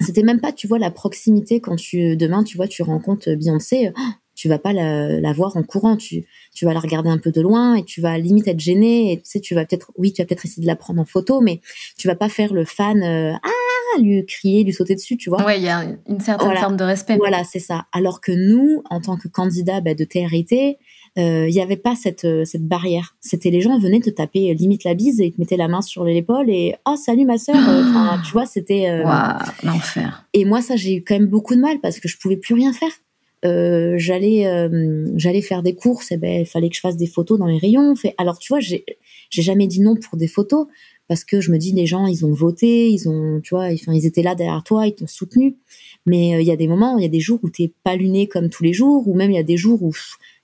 [0.00, 1.60] c'était même pas, tu vois, la proximité.
[1.60, 4.00] Quand tu demain, tu vois, tu rencontres Beyoncé, oh,
[4.34, 7.42] tu vas pas la, voir en courant, tu, tu vas la regarder un peu de
[7.42, 9.12] loin et tu vas limite être gêné.
[9.12, 11.04] Et tu sais, tu vas peut-être, oui, tu vas peut-être essayer de la prendre en
[11.04, 11.60] photo, mais
[11.98, 13.02] tu vas pas faire le fan.
[13.02, 15.44] Euh, ah, lui crier, lui sauter dessus, tu vois.
[15.44, 17.16] Ouais, il y a une certaine forme de respect.
[17.16, 17.86] Voilà, c'est ça.
[17.92, 20.72] Alors que nous, en tant que candidat bah, de TRT, euh,
[21.16, 23.16] il n'y avait pas cette, euh, cette barrière.
[23.20, 25.68] C'était les gens venaient te taper euh, limite la bise et ils te mettaient la
[25.68, 27.56] main sur l'épaule et oh salut ma sœur.
[28.24, 29.02] tu vois, c'était
[29.62, 30.26] l'enfer.
[30.32, 32.54] Et moi ça j'ai eu quand même beaucoup de mal parce que je pouvais plus
[32.54, 32.92] rien faire.
[33.98, 34.70] j'allais
[35.16, 37.58] j'allais faire des courses et ben il fallait que je fasse des photos dans les
[37.58, 38.84] rayons fait alors tu vois j'ai
[39.30, 40.66] j'ai jamais dit non pour des photos
[41.08, 43.94] parce que je me dis les gens ils ont voté ils ont tu vois enfin
[43.94, 45.56] ils étaient là derrière toi ils t'ont soutenu
[46.04, 48.28] mais il y a des moments il y a des jours où t'es pas luné
[48.28, 49.92] comme tous les jours ou même il y a des jours où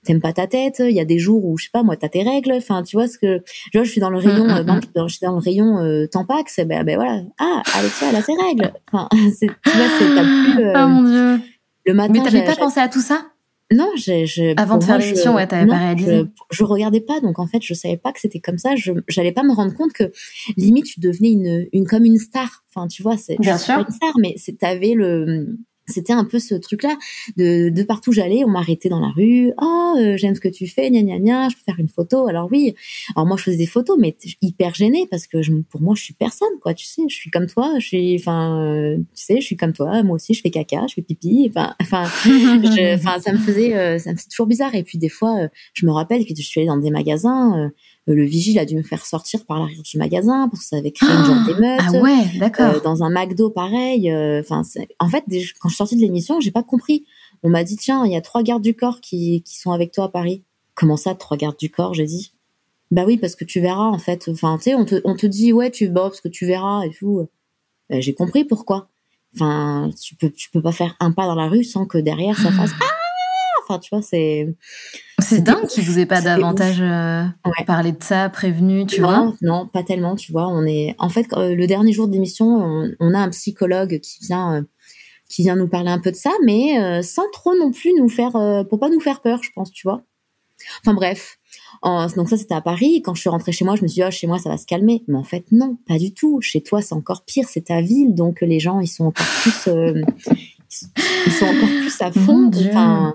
[0.07, 0.77] t'aimes pas ta tête.
[0.81, 2.53] Il y a des jours où je sais pas moi, t'as tes règles.
[2.53, 3.42] Enfin, tu vois ce que.
[3.75, 5.09] je suis dans le rayon, mm, mm, mm.
[5.09, 6.61] je suis dans le rayon euh, Tampax.
[6.66, 7.23] Ben, ben voilà.
[7.38, 8.73] Ah, Alexia, elle a ses règles.
[8.90, 10.64] Enfin, tu vois, c'est t'as plus.
[10.64, 11.45] Euh, oh mon dieu.
[11.87, 12.12] Le matin.
[12.14, 13.27] Mais t'avais pas pensé à tout ça?
[13.73, 16.25] Non, je, avant de faire l'émission, ouais, t'avais pas réalisé.
[16.53, 18.77] Je, regardais pas, donc en fait, je savais pas que c'était comme ça.
[18.77, 20.12] Je, j'allais pas me rendre compte que
[20.57, 22.64] limite tu devenais une, une comme une star.
[22.69, 26.55] Enfin, tu vois, c'est bien sûr une star, mais t'avais le c'était un peu ce
[26.55, 26.96] truc-là
[27.37, 29.53] de, de partout j'allais, on m'arrêtait dans la rue.
[29.61, 31.49] Oh, euh, j'aime ce que tu fais, gna gna gna.
[31.49, 32.29] Je peux faire une photo.
[32.29, 32.75] Alors oui.
[33.14, 36.03] Alors moi je faisais des photos, mais hyper gênée parce que je, pour moi je
[36.03, 36.75] suis personne, quoi.
[36.75, 37.75] Tu sais, je suis comme toi.
[37.79, 40.03] Je suis, enfin, euh, tu sais, je suis comme toi.
[40.03, 41.51] Moi aussi je fais caca, je fais pipi.
[41.51, 42.05] Enfin, enfin,
[43.20, 44.75] ça me faisait, euh, ça me faisait toujours bizarre.
[44.75, 47.68] Et puis des fois, je me rappelle que je suis allée dans des magasins euh,
[48.14, 50.92] le vigile a dû me faire sortir par l'arrière du magasin parce que ça avait
[50.92, 51.81] créé une genre d'émeute.
[51.81, 52.77] Ah ouais, d'accord.
[52.77, 54.11] Euh, dans un McDo, pareil.
[54.11, 54.62] Euh, enfin,
[55.01, 55.25] en fait,
[55.59, 57.05] quand je suis sortie de l'émission, j'ai pas compris.
[57.42, 59.90] On m'a dit tiens, il y a trois gardes du corps qui, qui sont avec
[59.92, 60.45] toi à Paris.
[60.75, 62.33] Comment ça, trois gardes du corps J'ai dit.
[62.92, 64.29] Bah oui, parce que tu verras en fait.
[64.29, 66.85] Enfin, tu sais, on te, on te dit ouais, tu bah, parce que tu verras
[66.85, 67.27] et tout.
[67.90, 68.88] Bah, j'ai compris pourquoi.
[69.35, 72.38] Enfin, tu peux, tu peux pas faire un pas dans la rue sans que derrière
[72.38, 73.06] ça fasse ah
[73.68, 74.55] Enfin, tu vois, c'est.
[75.18, 77.24] C'est dingue qu'ils vous aient pas davantage euh,
[77.66, 79.33] parlé de ça, prévenu, tu vois?
[79.42, 80.46] Non, pas tellement, tu vois.
[80.46, 84.18] On est, en fait, euh, le dernier jour d'émission, on, on, a un psychologue qui
[84.26, 84.62] vient, euh,
[85.29, 88.33] qui vient nous parler un peu de ça, mais sans trop non plus nous faire,
[88.68, 90.02] pour pas nous faire peur, je pense, tu vois.
[90.81, 91.38] Enfin bref.
[91.83, 93.02] donc ça c'était à Paris.
[93.02, 94.57] Quand je suis rentrée chez moi, je me suis dit oh, chez moi ça va
[94.57, 95.02] se calmer.
[95.09, 96.40] Mais en fait non, pas du tout.
[96.40, 99.68] Chez toi c'est encore pire, c'est ta ville, donc les gens ils sont encore plus,
[101.27, 102.51] ils sont encore plus à fond.
[102.53, 103.15] Enfin,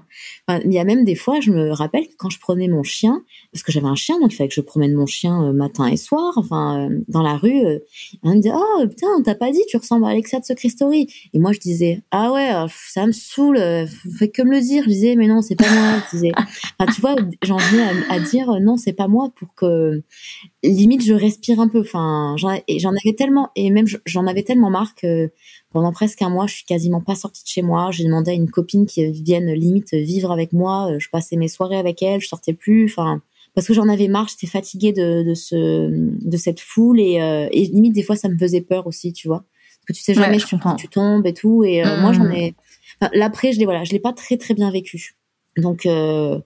[0.65, 3.23] il y a même des fois, je me rappelle que quand je prenais mon chien,
[3.51, 5.87] parce que j'avais un chien, donc il fallait que je promène mon chien euh, matin
[5.87, 7.79] et soir, enfin, euh, dans la rue, euh,
[8.23, 10.69] on me disait, oh, putain, on t'a pas dit, tu ressembles à Alexa de Secret
[10.69, 11.07] Story.
[11.33, 12.51] Et moi, je disais, ah ouais,
[12.89, 13.59] ça me saoule,
[14.17, 14.83] faites que me le dire.
[14.83, 16.03] Je disais, mais non, c'est pas moi.
[16.11, 20.03] Je disais, enfin, tu vois, j'en venais à, dire, non, c'est pas moi pour que,
[20.63, 21.81] limite, je respire un peu.
[21.81, 25.31] Enfin, j'en avais tellement, et même j'en avais tellement marre que
[25.71, 27.89] pendant presque un mois, je suis quasiment pas sortie de chez moi.
[27.91, 30.91] J'ai demandé à une copine qui vienne limite vivre avec moi.
[30.91, 32.85] Euh, je passais mes soirées avec elle, je sortais plus.
[32.85, 33.21] Enfin,
[33.55, 37.47] parce que j'en avais marre, j'étais fatiguée de, de ce, de cette foule et, euh,
[37.51, 39.43] et limite des fois ça me faisait peur aussi, tu vois.
[39.79, 40.45] Parce que tu sais jamais si
[40.77, 41.63] tu tombes et tout.
[41.63, 42.33] Et euh, moi j'en mmh.
[42.33, 42.55] ai.
[43.13, 45.15] L'après, je l'ai voilà, je l'ai pas très très bien vécu.
[45.57, 46.39] Donc euh,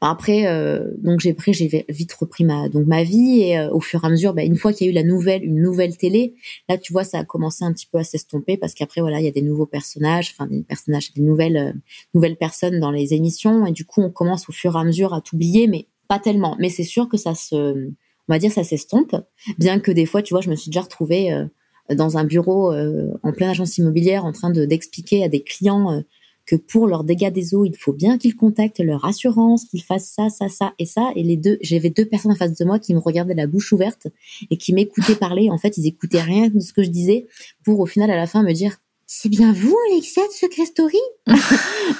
[0.00, 3.70] bah, après, euh, donc j'ai après j'ai vite repris ma donc ma vie et euh,
[3.70, 5.60] au fur et à mesure, bah, une fois qu'il y a eu la nouvelle une
[5.60, 6.34] nouvelle télé,
[6.68, 9.26] là tu vois ça a commencé un petit peu à s'estomper parce qu'après voilà il
[9.26, 11.74] y a des nouveaux personnages, enfin des personnages, des nouvelles
[12.14, 15.12] nouvelles personnes dans les émissions et du coup on commence au fur et à mesure
[15.12, 16.56] à t'oublier, mais pas tellement.
[16.58, 19.16] Mais c'est sûr que ça se, on va dire ça s'estompe,
[19.58, 21.44] bien que des fois tu vois je me suis déjà retrouvée
[21.90, 26.02] dans un bureau en pleine agence immobilière en train de d'expliquer à des clients
[26.46, 30.12] que pour leur dégâts des eaux, il faut bien qu'ils contactent leur assurance, qu'ils fassent
[30.14, 31.10] ça, ça, ça et ça.
[31.16, 33.72] Et les deux, j'avais deux personnes en face de moi qui me regardaient la bouche
[33.72, 34.06] ouverte
[34.50, 35.50] et qui m'écoutaient parler.
[35.50, 37.26] En fait, ils écoutaient rien de ce que je disais
[37.64, 38.78] pour au final à la fin me dire
[39.08, 40.98] c'est bien vous, Alexia de Secret Story?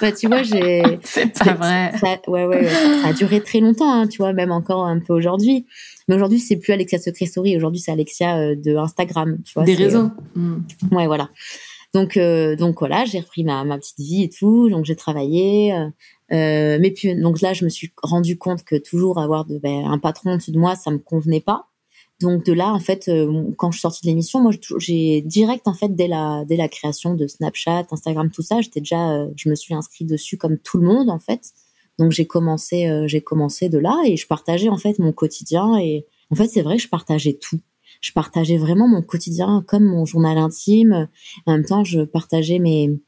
[0.01, 0.83] Bah, tu vois, j'ai.
[1.03, 1.93] C'est pas vrai.
[1.97, 5.13] Ça, ouais, ouais, ça, a duré très longtemps, hein, tu vois, même encore un peu
[5.13, 5.65] aujourd'hui.
[6.07, 7.55] Mais aujourd'hui, c'est plus Alexia de Secret Story.
[7.55, 9.63] Aujourd'hui, c'est Alexia euh, de Instagram, tu vois.
[9.63, 10.09] Des réseaux.
[10.35, 10.57] Euh.
[10.91, 11.29] Ouais, voilà.
[11.93, 14.69] Donc, euh, donc voilà, j'ai repris ma, ma petite vie et tout.
[14.69, 15.73] Donc, j'ai travaillé.
[15.73, 19.85] Euh, mais puis, donc là, je me suis rendu compte que toujours avoir de, ben,
[19.85, 21.67] un patron au-dessus de moi, ça me convenait pas.
[22.19, 25.67] Donc de là, en fait, euh, quand je suis sortie de l'émission, moi, j'ai direct,
[25.67, 29.29] en fait, dès la dès la création de Snapchat, Instagram, tout ça, j'étais déjà, euh,
[29.35, 31.53] je me suis inscrite dessus comme tout le monde, en fait.
[31.99, 35.77] Donc j'ai commencé, euh, j'ai commencé de là et je partageais en fait mon quotidien
[35.79, 37.59] et en fait c'est vrai que je partageais tout.
[38.01, 41.07] Je partageais vraiment mon quotidien comme mon journal intime.
[41.45, 42.99] En même temps, je partageais mes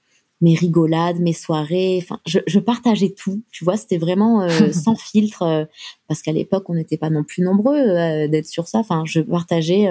[0.41, 1.99] mes rigolades, mes soirées.
[2.01, 3.43] Enfin, je, je partageais tout.
[3.51, 5.65] Tu vois, c'était vraiment euh, sans filtre euh,
[6.07, 8.79] parce qu'à l'époque, on n'était pas non plus nombreux euh, d'être sur ça.
[8.79, 9.89] Enfin, je partageais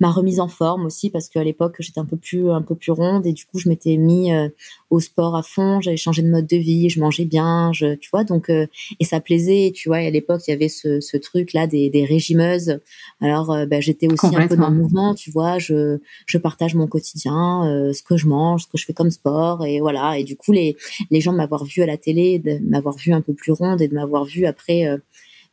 [0.00, 2.92] ma remise en forme aussi parce qu'à l'époque j'étais un peu plus un peu plus
[2.92, 4.48] ronde et du coup je m'étais mis euh,
[4.90, 5.80] au sport à fond.
[5.80, 8.66] J'avais changé de mode de vie je mangeais bien je tu vois donc euh,
[9.00, 11.90] et ça plaisait tu vois à l'époque il y avait ce, ce truc là des,
[11.90, 12.78] des régimeuses.
[13.20, 16.74] Alors euh, bah, j'étais aussi un peu dans le mouvement tu vois je je partage
[16.74, 20.18] mon quotidien ce que je mange ce que je fais comme sport et voilà.
[20.18, 20.76] Et du coup les
[21.10, 23.80] les gens de m'avoir vu à la télé de m'avoir vu un peu plus ronde
[23.80, 24.86] et de m'avoir vu après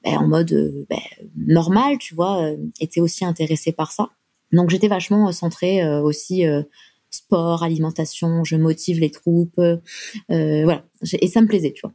[0.03, 0.99] ben, en mode ben,
[1.35, 4.09] normal, tu vois, étaient aussi intéressés par ça.
[4.53, 6.61] Donc j'étais vachement euh, centrée euh, aussi euh,
[7.09, 9.59] sport, alimentation, je motive les troupes,
[10.29, 10.85] voilà.
[11.21, 11.93] Et ça me plaisait, tu vois.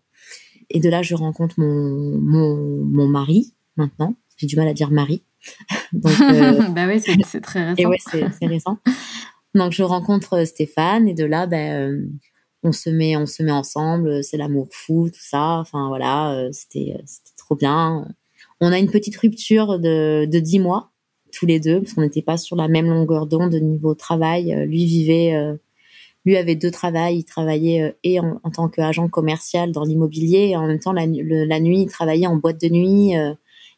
[0.71, 4.15] Et de là, je rencontre mon, mon, mon mari maintenant.
[4.37, 5.25] J'ai du mal à dire mari.
[5.93, 6.13] Donc,
[6.75, 7.83] bah oui, c'est très récent.
[7.83, 8.79] Et ouais, c'est récent.
[9.55, 12.09] Donc je rencontre Stéphane et de là, ben,
[12.63, 14.23] on se met, on se met ensemble.
[14.23, 15.59] C'est l'amour fou, tout ça.
[15.59, 16.95] Enfin voilà, c'était
[17.49, 18.07] trop bien.
[18.61, 20.91] On a une petite rupture de, de 10 mois
[21.33, 24.53] tous les deux parce qu'on n'était pas sur la même longueur d'onde de niveau travail.
[24.53, 25.57] Euh, lui vivait, euh,
[26.25, 27.19] lui avait deux travails.
[27.19, 31.07] Il travaillait euh, et en, tant qu'agent commercial dans l'immobilier et en même temps la,
[31.07, 33.13] nuit il travaillait en boîte de nuit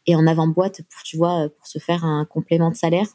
[0.07, 3.07] et en avant boîte pour tu vois pour se faire un complément de salaire.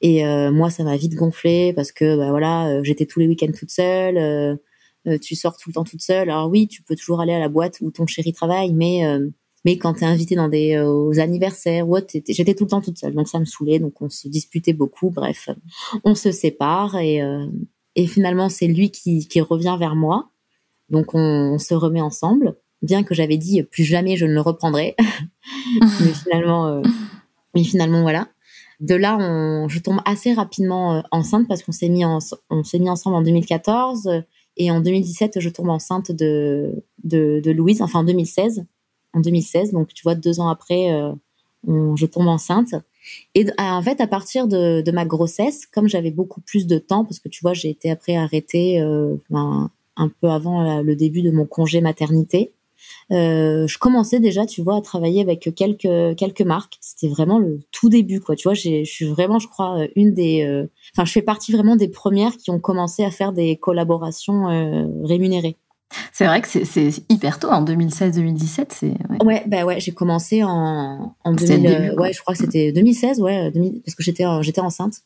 [0.00, 3.70] Et moi ça m'a vite gonflé parce que bah voilà j'étais tous les week-ends toute
[3.70, 4.58] seule.
[5.20, 6.30] tu sors tout le temps toute seule.
[6.30, 9.02] Alors oui, tu peux toujours aller à la boîte où ton chéri travaille, mais
[9.68, 12.80] mais quand t'es invité dans des euh, aux anniversaires ou autre, j'étais tout le temps
[12.80, 13.78] toute seule, donc ça me saoulait.
[13.78, 15.10] Donc on se disputait beaucoup.
[15.10, 15.50] Bref,
[16.04, 17.44] on se sépare et euh,
[17.94, 20.30] et finalement c'est lui qui qui revient vers moi.
[20.88, 24.96] Donc on, se remet ensemble, bien que j'avais dit plus jamais je ne le reprendrai.
[26.00, 26.80] mais finalement, euh,
[27.54, 28.28] mais finalement voilà.
[28.80, 32.78] De là, on, je tombe assez rapidement enceinte parce qu'on s'est mis en, on s'est
[32.78, 34.22] mis ensemble en 2014
[34.56, 38.64] et en 2017 je tombe enceinte de de, de Louise, enfin en 2016
[39.18, 39.72] en 2016.
[39.72, 41.12] Donc, tu vois, deux ans après, euh,
[41.96, 42.74] je tombe enceinte.
[43.34, 47.18] Et en fait, à partir de, ma grossesse, comme j'avais beaucoup plus de temps, parce
[47.18, 51.46] que tu vois, j'ai été après arrêtée euh, un peu avant le début de mon
[51.46, 52.52] congé maternité,
[53.10, 56.76] euh, je commençais déjà, tu vois, à travailler avec quelques quelques marques.
[56.80, 58.36] C'était vraiment le tout début, quoi.
[58.36, 61.88] Tu vois, je suis vraiment, je crois, une des, enfin, je fais partie vraiment des
[61.88, 64.44] premières qui ont commencé à faire des collaborations
[65.02, 65.56] rémunérées.
[66.12, 68.66] C'est vrai que c'est hyper tôt, en 2016-2017.
[68.70, 69.42] c'est ouais.
[69.46, 73.50] bah ouais, j'ai commencé en, en 2000, euh, ouais, je crois que c'était 2016, ouais,
[73.84, 74.96] parce que j'étais j'étais enceinte.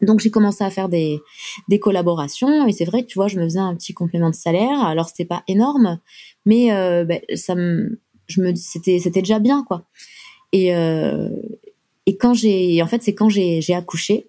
[0.00, 1.20] Donc j'ai commencé à faire des,
[1.68, 4.34] des collaborations et c'est vrai que tu vois, je me faisais un petit complément de
[4.34, 4.80] salaire.
[4.82, 5.98] Alors c'était pas énorme,
[6.46, 9.84] mais euh, bah, ça me, je me c'était c'était déjà bien quoi.
[10.52, 11.28] Et euh,
[12.08, 14.27] et quand j'ai, en fait, c'est quand j'ai accouché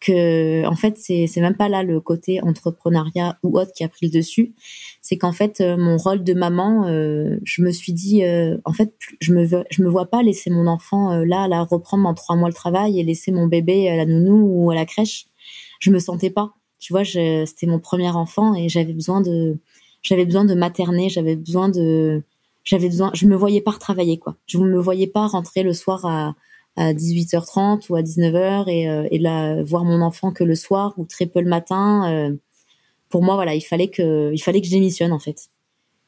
[0.00, 3.88] que en fait c'est c'est même pas là le côté entrepreneuriat ou autre qui a
[3.88, 4.54] pris le dessus.
[5.02, 8.72] C'est qu'en fait euh, mon rôle de maman euh, je me suis dit euh, en
[8.72, 12.36] fait je me je me vois pas laisser mon enfant là là reprendre en trois
[12.36, 15.26] mois le travail et laisser mon bébé à la nounou ou à la crèche.
[15.80, 16.54] Je me sentais pas.
[16.78, 19.58] Tu vois c'était mon premier enfant et j'avais besoin de
[20.02, 22.22] j'avais besoin de materner j'avais besoin de
[22.62, 24.36] j'avais besoin je me voyais pas retravailler quoi.
[24.46, 26.36] Je me voyais pas rentrer le soir à
[26.76, 30.94] à 18h30 ou à 19h et, euh, et là voir mon enfant que le soir
[30.96, 32.10] ou très peu le matin.
[32.12, 32.36] Euh,
[33.08, 35.48] pour moi, voilà, il fallait que, il fallait que je démissionne en fait.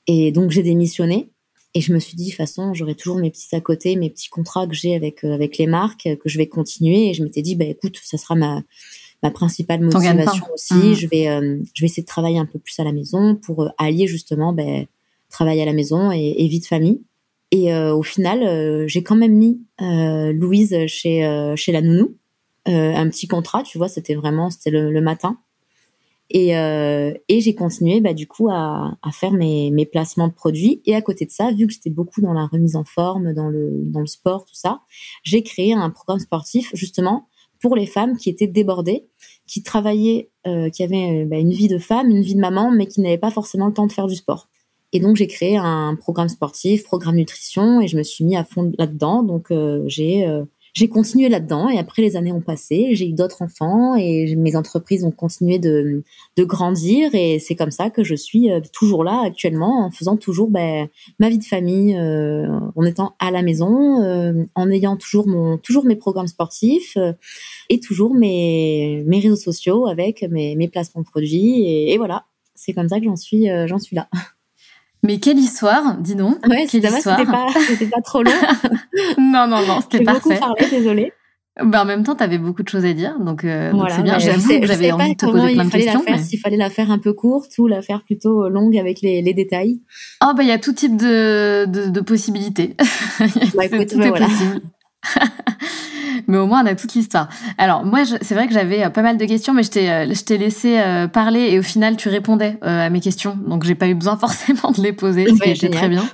[0.06, 1.30] Et donc j'ai démissionné.
[1.72, 4.10] Et je me suis dit, de toute façon, j'aurai toujours mes petits à côté, mes
[4.10, 7.10] petits contrats que j'ai avec euh, avec les marques, que je vais continuer.
[7.10, 8.62] Et je m'étais dit, bah écoute, ça sera ma
[9.22, 10.74] ma principale motivation aussi.
[10.74, 10.94] Mmh.
[10.94, 11.24] Je vais
[11.74, 14.86] je vais essayer de travailler un peu plus à la maison pour allier justement ben
[15.30, 17.02] travail à la maison et, et vie de famille.
[17.50, 22.16] Et euh, au final, euh, j'ai quand même mis euh, Louise chez chez la nounou,
[22.66, 25.38] un petit contrat, tu vois, c'était vraiment c'était le, matin.
[26.32, 30.32] Et, euh, et j'ai continué bah, du coup à, à faire mes, mes, placements de
[30.32, 30.80] produits.
[30.86, 33.48] Et à côté de ça, vu que j'étais beaucoup dans la remise en forme, dans
[33.48, 34.82] le, dans le sport, tout ça,
[35.24, 37.26] j'ai créé un programme sportif justement
[37.60, 39.08] pour les femmes qui étaient débordées,
[39.48, 42.86] qui travaillaient, euh, qui avaient bah, une vie de femme, une vie de maman, mais
[42.86, 44.49] qui n'avaient pas forcément le temps de faire du sport.
[44.92, 48.44] Et donc j'ai créé un programme sportif, programme nutrition, et je me suis mis à
[48.44, 49.22] fond là-dedans.
[49.22, 51.68] Donc euh, j'ai euh, j'ai continué là-dedans.
[51.68, 55.60] Et après les années ont passé, j'ai eu d'autres enfants et mes entreprises ont continué
[55.60, 56.02] de,
[56.36, 57.14] de grandir.
[57.14, 60.88] Et c'est comme ça que je suis euh, toujours là actuellement en faisant toujours ben,
[61.20, 65.96] ma vie de famille, en étant à la maison, en ayant toujours mon toujours mes
[65.96, 66.96] programmes sportifs
[67.68, 71.62] et toujours mes mes réseaux sociaux avec mes, mes placements de produits.
[71.64, 72.24] Et, et voilà,
[72.56, 74.08] c'est comme ça que j'en suis j'en suis là.
[75.02, 76.46] Mais quelle histoire, dis donc.
[76.46, 77.18] Ouais, quelle histoire.
[77.18, 78.30] C'était pas, c'était pas trop long.
[79.18, 80.20] non, non, non, c'était parfait.
[80.22, 81.12] beaucoup parlé, désolée.
[81.62, 84.02] Ben, en même temps, tu avais beaucoup de choses à dire, donc euh, voilà, c'est
[84.02, 84.18] bien.
[84.18, 86.02] J'avoue que j'avais envie de te poser plein de questions.
[86.06, 86.18] mais...
[86.18, 89.34] S'il fallait la faire un peu courte ou la faire plutôt longue avec les, les
[89.34, 89.80] détails.
[90.24, 92.76] Oh, bah, il y a tout type de, de, de possibilités.
[93.54, 94.26] Bah, écoute, tout bah, est voilà.
[94.26, 94.60] possible.
[96.30, 97.28] mais au moins on a toute l'histoire.
[97.58, 100.14] Alors moi, c'est vrai que j'avais euh, pas mal de questions, mais je t'ai, euh,
[100.14, 103.74] je t'ai laissé euh, parler et au final tu répondais à mes questions, donc j'ai
[103.74, 106.04] pas eu besoin forcément de les poser, ce qui était très bien.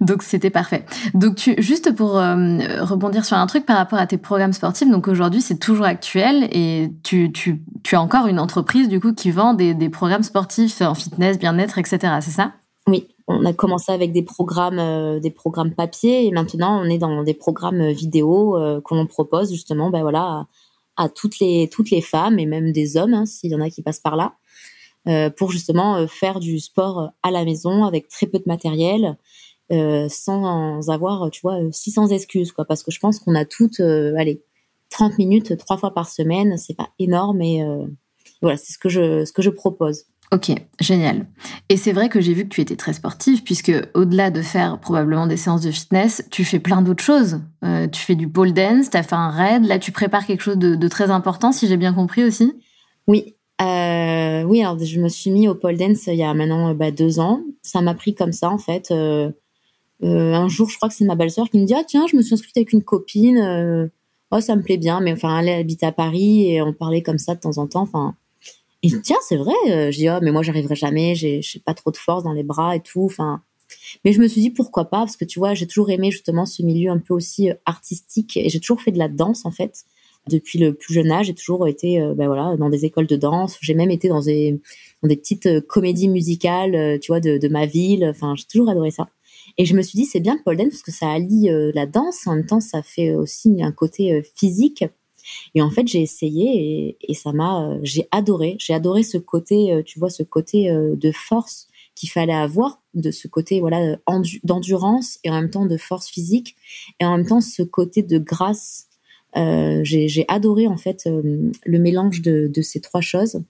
[0.00, 0.84] Donc c'était parfait.
[1.14, 4.90] Donc tu, juste pour euh, rebondir sur un truc par rapport à tes programmes sportifs,
[4.90, 9.14] donc aujourd'hui c'est toujours actuel et tu, tu, tu as encore une entreprise du coup
[9.14, 11.98] qui vend des, des programmes sportifs en fitness, bien-être, etc.
[12.20, 12.52] C'est ça?
[12.86, 16.98] Oui, on a commencé avec des programmes, euh, des programmes papier et maintenant on est
[16.98, 20.46] dans des programmes vidéo euh, qu'on propose justement, ben voilà,
[20.96, 21.68] à, toutes les
[22.02, 24.34] femmes et même des hommes hein, s'il y en a qui passent par là,
[25.08, 29.16] euh, pour justement faire du sport à la maison avec très peu de matériel,
[29.72, 33.80] euh, sans avoir, tu vois, 600 excuses quoi, parce que je pense qu'on a toutes,
[33.80, 34.42] euh, allez,
[34.90, 37.64] 30 minutes trois fois par semaine, c'est pas énorme et
[38.40, 40.04] voilà, c'est ce que je ce que je propose.
[40.32, 41.26] Ok, génial.
[41.68, 44.80] Et c'est vrai que j'ai vu que tu étais très sportive, puisque au-delà de faire
[44.80, 47.40] probablement des séances de fitness, tu fais plein d'autres choses.
[47.64, 50.42] Euh, tu fais du pole dance, tu as fait un raid, là tu prépares quelque
[50.42, 52.52] chose de, très important, si j'ai bien compris aussi
[53.06, 56.90] Oui, euh, oui, je me suis mis au pole dance il y a maintenant bah,
[56.90, 57.40] deux ans.
[57.62, 58.90] Ça m'a pris comme ça en fait.
[58.90, 59.30] Euh,
[60.02, 62.16] euh, un jour, je crois que c'est ma belle-sœur qui me dit ah tiens, je
[62.16, 63.38] me suis inscrite avec une copine.
[63.38, 63.88] Euh,
[64.30, 67.18] oh, ça me plaît bien, mais enfin elle habite à Paris et on parlait comme
[67.18, 67.82] ça de temps en temps.
[67.82, 68.14] Enfin,
[68.82, 69.54] et tiens, c'est vrai.
[69.68, 71.14] Euh, je dis, oh, mais moi, j'arriverai jamais.
[71.14, 73.04] J'ai, j'ai pas trop de force dans les bras et tout.
[73.04, 73.42] Enfin,
[74.04, 76.46] mais je me suis dit pourquoi pas parce que tu vois, j'ai toujours aimé justement
[76.46, 79.50] ce milieu un peu aussi euh, artistique et j'ai toujours fait de la danse en
[79.50, 79.84] fait
[80.28, 81.26] depuis le plus jeune âge.
[81.26, 83.56] J'ai toujours été, euh, ben voilà, dans des écoles de danse.
[83.60, 84.60] J'ai même été dans des
[85.02, 88.04] petites comédies musicales, tu vois, de, de ma ville.
[88.10, 89.08] Enfin, j'ai toujours adoré ça.
[89.58, 91.86] Et je me suis dit, c'est bien le pole dance parce que ça allie la
[91.86, 94.84] danse, en même temps, ça fait aussi un côté physique.
[95.54, 98.56] Et en fait, j'ai essayé et, ça m'a, euh, j'ai adoré.
[98.58, 102.82] J'ai adoré ce côté, euh, tu vois, ce côté euh, de force qu'il fallait avoir,
[102.92, 103.96] de ce côté voilà
[104.44, 106.54] d'endurance et en même temps de force physique
[107.00, 108.88] et en même temps ce côté de grâce.
[109.34, 113.42] J'ai adoré en fait le mélange de, de, ces trois choses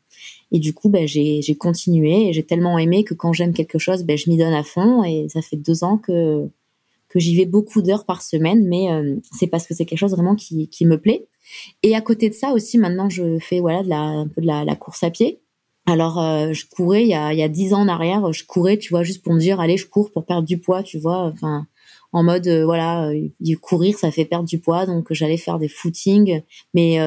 [0.51, 4.03] et du coup ben, j'ai continué et j'ai tellement aimé que quand j'aime quelque chose
[4.03, 6.49] ben, je m'y donne à fond et ça fait deux ans que
[7.09, 10.13] que j'y vais beaucoup d'heures par semaine mais euh, c'est parce que c'est quelque chose
[10.13, 11.27] vraiment qui, qui me plaît
[11.83, 14.77] et à côté de ça aussi, maintenant, je fais voilà la, un peu de la,
[14.77, 15.41] course à pied.
[15.87, 19.05] Alors, euh, je courais il y a dix ans en arrière, je courais, tu vois,
[19.05, 21.27] juste pour me dire, allez, je cours pour perdre du poids, tu vois.
[21.27, 21.67] Enfin,
[22.13, 23.13] en mode euh, voilà,
[23.61, 26.43] courir, ça fait perdre du poids, donc j'allais faire des footings,
[26.75, 26.99] mais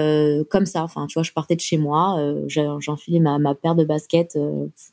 [0.49, 0.83] comme ça.
[0.83, 4.37] Enfin, tu vois, je partais de chez moi, j'enfilais ma, ma paire de baskets,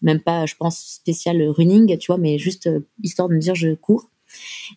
[0.03, 2.69] même pas, je pense spécial running, tu vois, mais juste
[3.03, 4.11] histoire de me dire, je cours.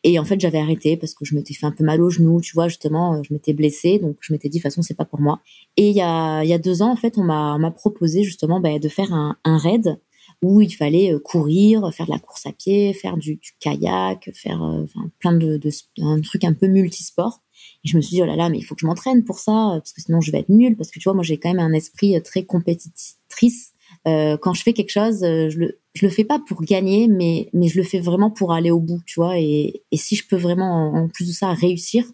[0.04, 2.42] Et en fait, j'avais arrêté parce que je m'étais fait un peu mal au genou,
[2.42, 4.96] tu vois, justement, euh, je m'étais blessée, donc je m'étais dit, de toute façon, c'est
[4.96, 5.40] pas pour moi.
[5.78, 8.80] Et il y a, y a deux ans, en fait, on m'a, proposé justement bah,
[8.80, 10.00] de faire un, raid
[10.42, 14.64] où il fallait euh, courir, faire de la course à pied, faire du, kayak, faire
[14.64, 14.86] euh,
[15.20, 15.70] plein de, de,
[16.02, 17.42] un truc un peu multisport.
[17.84, 19.40] Et je me suis dit, oh là là, mais il faut que je m'entraîne pour
[19.40, 21.54] ça, parce que sinon je vais être nulle, parce que tu vois, moi j'ai quand
[21.54, 23.74] même un esprit très compétitrice.
[24.08, 27.50] Euh, quand je fais quelque chose, je le, je le fais pas pour gagner, mais,
[27.54, 29.40] mais je le fais vraiment pour aller au bout, tu vois.
[29.40, 32.06] Et, et si je peux vraiment, en, plus de ça, réussir,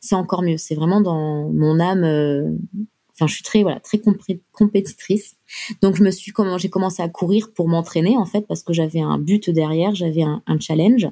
[0.00, 0.56] c'est encore mieux.
[0.56, 2.04] C'est vraiment dans mon âme.
[2.04, 2.50] Euh,
[3.14, 4.00] enfin, je suis très, voilà, très
[4.52, 5.36] compétitrice.
[5.82, 8.72] Donc, je me suis, comment, j'ai commencé à courir pour m'entraîner, en fait, parce que
[8.72, 11.08] j'avais un but derrière, j'avais un challenge.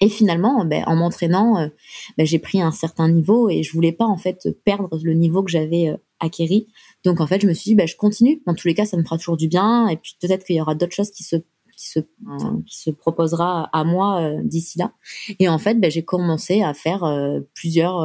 [0.00, 1.68] Et finalement, ben, en m'entraînant, euh,
[2.16, 5.42] ben, j'ai pris un certain niveau et je voulais pas en fait perdre le niveau
[5.42, 6.68] que j'avais euh, acquéri.
[7.04, 8.42] Donc en fait, je me suis dit, ben, je continue.
[8.46, 9.88] Dans tous les cas, ça me fera toujours du bien.
[9.88, 11.36] Et puis peut-être qu'il y aura d'autres choses qui se
[11.76, 12.00] qui se
[12.66, 14.92] qui se proposera à moi euh, d'ici là.
[15.38, 17.04] Et en fait, ben, j'ai commencé à faire
[17.54, 18.00] plusieurs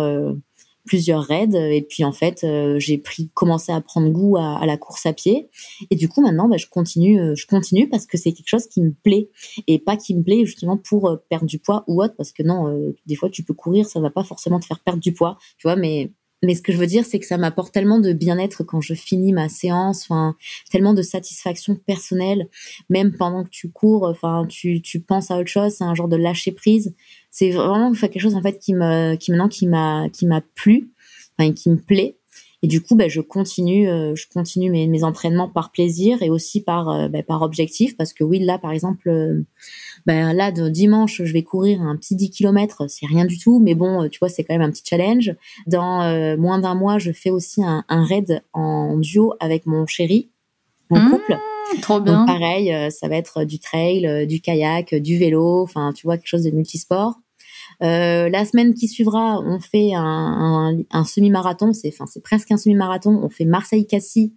[0.86, 4.78] plusieurs raids et puis en fait euh, j'ai pris commencé à prendre goût à, la
[4.78, 5.50] course à pied
[5.90, 8.68] et du coup maintenant bah, je continue euh, je continue parce que c'est quelque chose
[8.68, 9.30] qui me plaît
[9.68, 12.44] et pas qui me plaît justement pour euh, perdre du poids ou autre parce que
[12.44, 15.38] non des fois tu peux courir ça va pas forcément te faire perdre du poids
[15.58, 16.12] tu vois mais
[16.44, 18.94] mais ce que je veux dire, c'est que ça m'apporte tellement de bien-être quand je
[18.94, 20.36] finis ma séance, enfin,
[20.70, 22.50] tellement de satisfaction personnelle,
[22.90, 26.08] même pendant que tu cours, enfin, tu, tu penses à autre chose, c'est un genre
[26.08, 26.94] de lâcher prise.
[27.38, 30.94] C'est vraiment quelque chose, en fait, qui me, qui maintenant, qui m'a, qui m'a plu,
[31.38, 32.16] enfin, qui me plaît.
[32.62, 36.30] Et du coup, ben, je continue, euh, je continue mes, mes, entraînements par plaisir et
[36.30, 39.44] aussi par, euh, ben, par objectif, parce que oui, là, par exemple, euh,
[40.06, 43.60] ben, là, de dimanche, je vais courir un petit 10 km, c'est rien du tout,
[43.60, 45.36] mais bon, tu vois, c'est quand même un petit challenge.
[45.68, 50.30] Dans moins d'un mois, je fais aussi un, un, raid en duo avec mon chéri,
[50.90, 51.38] en mmh, couple.
[51.82, 52.20] Trop bien.
[52.20, 56.30] Donc pareil, ça va être du trail, du kayak, du vélo, enfin, tu vois, quelque
[56.30, 57.20] chose de multisport.
[57.84, 61.74] Euh, la semaine qui suivra, on fait un, un, semi-marathon.
[61.74, 63.20] C'est, enfin, c'est presque un semi-marathon.
[63.24, 64.34] On fait Marseille-Cassis.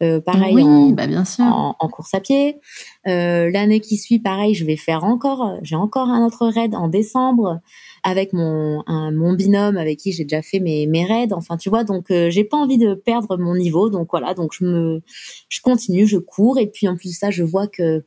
[0.00, 1.44] Euh, pareil oui, en, bah bien sûr.
[1.44, 2.60] En, en, course à pied.
[3.08, 6.86] Euh, L'année qui suit, pareil, je vais faire encore, j'ai encore un autre raid en
[6.86, 7.58] décembre
[8.04, 11.32] avec mon un, mon binôme avec qui j'ai déjà fait mes mes raids.
[11.32, 14.52] Enfin, tu vois, donc euh, j'ai pas envie de perdre mon niveau, donc voilà, donc
[14.52, 15.02] je me
[15.48, 18.04] je continue, je cours et puis en plus de ça, je vois que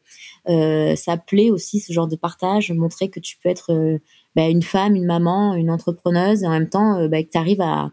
[0.96, 4.00] ça plaît aussi ce genre de partage, montrer que tu peux être
[4.36, 7.38] bah, une femme, une maman, une entrepreneuse, et en même temps euh, bah, que tu
[7.38, 7.92] arrives à,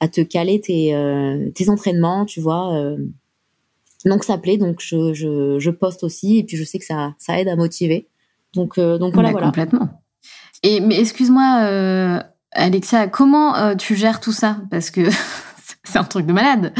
[0.00, 2.74] à te caler tes, euh, tes entraînements, tu vois.
[2.74, 2.96] Euh.
[4.04, 7.14] Donc ça plaît, donc je, je, je, poste aussi, et puis je sais que ça,
[7.18, 8.08] ça aide à motiver.
[8.54, 9.46] Donc, donc voilà, voilà.
[9.46, 10.02] Complètement.
[10.62, 12.22] Et mais excuse-moi,
[12.52, 14.58] Alexia, comment tu gères tout ça?
[14.70, 15.02] Parce que
[15.84, 16.72] c'est un truc de malade.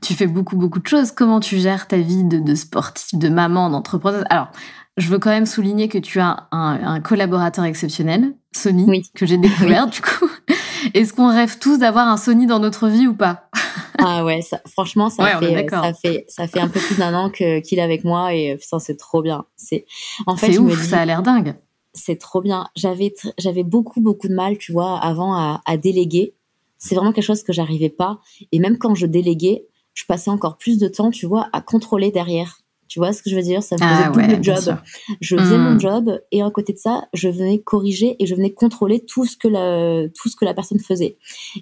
[0.00, 1.12] Tu fais beaucoup, beaucoup de choses.
[1.12, 4.24] Comment tu gères ta vie de, de sportive, de maman, d'entrepreneuse?
[4.30, 4.48] Alors,
[4.96, 9.86] je veux quand même souligner que tu as un, collaborateur exceptionnel, Sony, que j'ai découvert
[9.86, 10.28] du coup.
[10.94, 13.48] Est-ce qu'on rêve tous d'avoir un Sony dans notre vie ou pas?
[14.02, 17.28] Ah ouais, ça, franchement, ça, fait, ça, fait, ça fait un peu plus d'un an
[17.28, 19.44] qu'il est avec moi et ça c'est trop bien.
[19.56, 19.84] C'est
[20.26, 21.54] en fait, ouf, ça a l'air dingue.
[21.92, 22.68] C'est trop bien.
[22.74, 26.34] J'avais j'avais beaucoup beaucoup de mal, tu vois, avant à, à déléguer.
[26.78, 28.20] C'est vraiment quelque chose que j'arrivais pas.
[28.52, 32.10] Et même quand je déléguais, je passais encore plus de temps, tu vois, à contrôler
[32.10, 32.60] derrière.
[32.90, 33.62] Tu vois ce que je veux dire?
[33.62, 34.76] Ça me faisait ah, le job.
[35.20, 35.80] Je faisais mon hmm.
[35.80, 39.36] job et à côté de ça, je venais corriger et je venais contrôler tout ce
[39.36, 41.16] que la, tout ce que la personne faisait.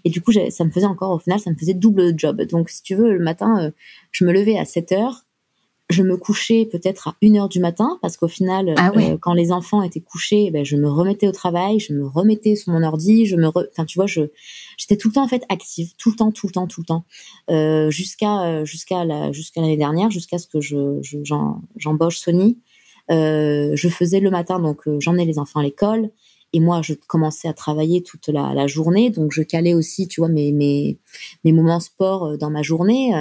[0.04, 2.40] Et du coup, ça me faisait encore, au final, ça me faisait double job.
[2.44, 3.70] Donc, si tu veux, le matin, euh,
[4.10, 5.26] je me levais à 7 heures
[5.90, 9.32] je me couchais peut-être à 1 heure du matin parce qu'au final, ah euh, quand
[9.32, 12.82] les enfants étaient couchés, ben, je me remettais au travail, je me remettais sur mon
[12.82, 14.22] ordi, je me, enfin tu vois, je
[14.76, 16.86] j'étais tout le temps en fait active, tout le temps, tout le temps, tout le
[16.86, 17.04] temps,
[17.50, 21.00] euh, jusqu'à euh, jusqu'à la jusqu'à l'année dernière, jusqu'à ce que je
[21.76, 22.58] j'embauche Sony.
[23.10, 26.10] Euh, je faisais le matin donc euh, j'emmenais les enfants à l'école
[26.52, 30.28] et moi, je commençais à travailler toute la, journée, donc je calais aussi, tu vois,
[30.28, 30.98] mes,
[31.44, 33.12] moments sport euh, dans ma journée.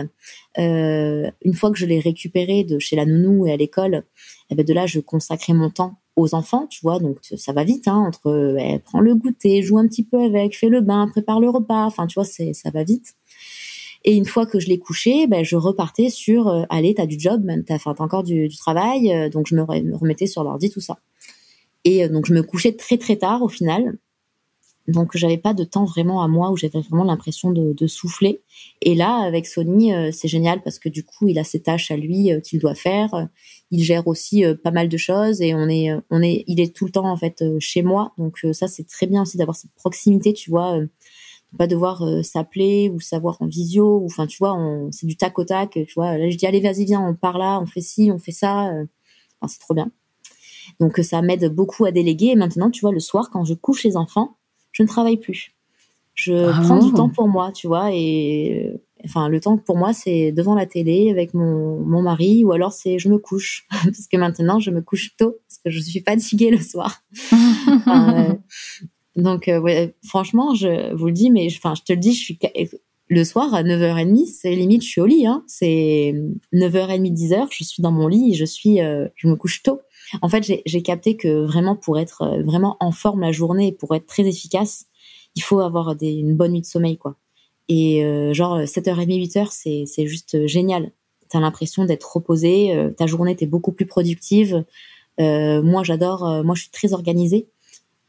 [0.57, 4.03] Euh, une fois que je les récupérais de chez la nounou et à l'école,
[4.49, 7.63] eh ben de là, je consacrais mon temps aux enfants, tu vois, donc ça va
[7.63, 11.07] vite, hein, entre eh, prends le goûter, joue un petit peu avec, fais le bain,
[11.07, 13.13] prépare le repas, enfin, tu vois, ça va vite.
[14.03, 17.19] Et une fois que je l'ai couché, ben, je repartais sur, euh, allez, t'as du
[17.19, 20.79] job, t'as, as encore du, du travail, euh, donc je me, remettais sur l'ordi, tout
[20.79, 20.99] ça.
[21.87, 23.97] Et euh, donc je me couchais très très tard au final.
[24.89, 28.41] Donc j'avais pas de temps vraiment à moi où j'avais vraiment l'impression de, souffler.
[28.81, 31.89] Et là avec Sony euh, c'est génial parce que du coup il a ses tâches
[31.91, 33.29] à lui euh, qu'il doit faire.
[33.71, 36.85] Il gère aussi pas mal de choses et on est on est il est tout
[36.85, 38.13] le temps en fait chez moi.
[38.17, 40.79] Donc ça c'est très bien aussi d'avoir cette proximité tu vois.
[40.79, 40.89] de
[41.57, 44.57] pas devoir s'appeler ou savoir en visio enfin tu vois
[44.91, 47.37] c'est du tac au tac tu vois là je dis allez vas-y viens on part
[47.37, 48.69] là on fait ci on fait ça
[49.39, 49.89] enfin, c'est trop bien
[50.79, 52.27] donc ça m'aide beaucoup à déléguer.
[52.27, 54.37] Et maintenant, tu vois, le soir, quand je couche les enfants,
[54.71, 55.51] je ne travaille plus.
[56.13, 59.93] Je ah prends du temps pour moi, tu vois, et enfin le temps pour moi
[59.93, 64.07] c'est devant la télé avec mon, mon mari ou alors c'est je me couche parce
[64.11, 67.03] que maintenant je me couche tôt parce que je suis fatiguée le soir.
[67.87, 68.33] euh,
[69.15, 72.23] donc euh, ouais, franchement je vous le dis mais enfin je te le dis je
[72.23, 72.39] suis
[73.09, 75.43] le soir à 9h30 c'est limite je suis au lit hein.
[75.47, 76.13] c'est
[76.53, 79.79] 9h30 10h je suis dans mon lit et je suis euh, je me couche tôt
[80.21, 83.95] en fait, j'ai capté que vraiment pour être euh, vraiment en forme la journée, pour
[83.95, 84.85] être très efficace,
[85.35, 87.15] il faut avoir des, une bonne nuit de sommeil, quoi.
[87.69, 90.91] Et euh, genre 7h30, 8h, c'est c'est juste génial.
[91.29, 94.63] T'as l'impression d'être reposé, euh, ta journée t'es beaucoup plus productive.
[95.19, 96.43] moi, j'adore.
[96.43, 97.49] moi, je suis très organisée,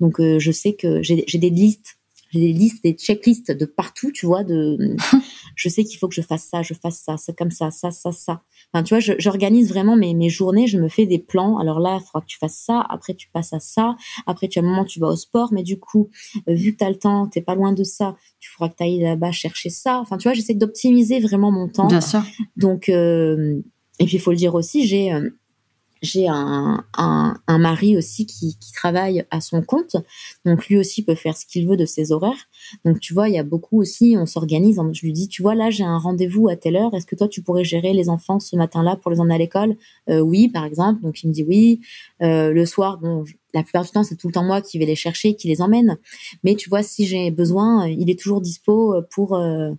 [0.01, 1.99] donc je sais que j'ai des listes
[2.31, 4.45] j'ai des listes, des checklists de partout, tu vois.
[4.45, 4.97] De,
[5.57, 7.91] je sais qu'il faut que je fasse ça, je fasse ça, c'est comme ça, ça,
[7.91, 8.43] ça, ça.
[8.73, 11.59] Enfin, tu vois, j'organise vraiment mes, mes journées, je me fais des plans.
[11.59, 13.97] Alors là, il faudra que tu fasses ça, après tu passes à ça,
[14.27, 16.11] après tu as un moment tu vas au sport, mais du coup,
[16.49, 18.77] euh, vu que tu as le temps, t'es pas loin de ça, tu feras que
[18.77, 19.99] tu ailles là-bas chercher ça.
[20.01, 21.89] Enfin, tu vois, j'essaie d'optimiser vraiment mon temps.
[21.89, 22.23] Bien sûr.
[22.57, 23.61] Donc, euh,
[24.01, 25.31] et puis il faut le dire aussi, j'ai euh,
[26.03, 29.97] j'ai un, un, un, mari aussi qui, qui, travaille à son compte,
[30.45, 32.49] donc lui aussi peut faire ce qu'il veut de ses horaires.
[32.85, 34.81] Donc tu vois, il y a beaucoup aussi, on s'organise.
[34.93, 36.95] Je lui dis, tu vois, là j'ai un rendez-vous à telle heure.
[36.95, 39.77] Est-ce que toi tu pourrais gérer les enfants ce matin-là pour les emmener à l'école?
[40.09, 41.03] Euh, Oui, par exemple.
[41.03, 41.81] Donc il me dit oui.
[42.23, 43.25] Euh, le soir, bon,
[43.55, 45.63] la plupart du temps c'est tout le temps moi qui vais les chercher, qui les
[45.63, 45.99] emmène.
[46.45, 49.73] Mais tu vois, si j'ai besoin, il est toujours dispo pour euh,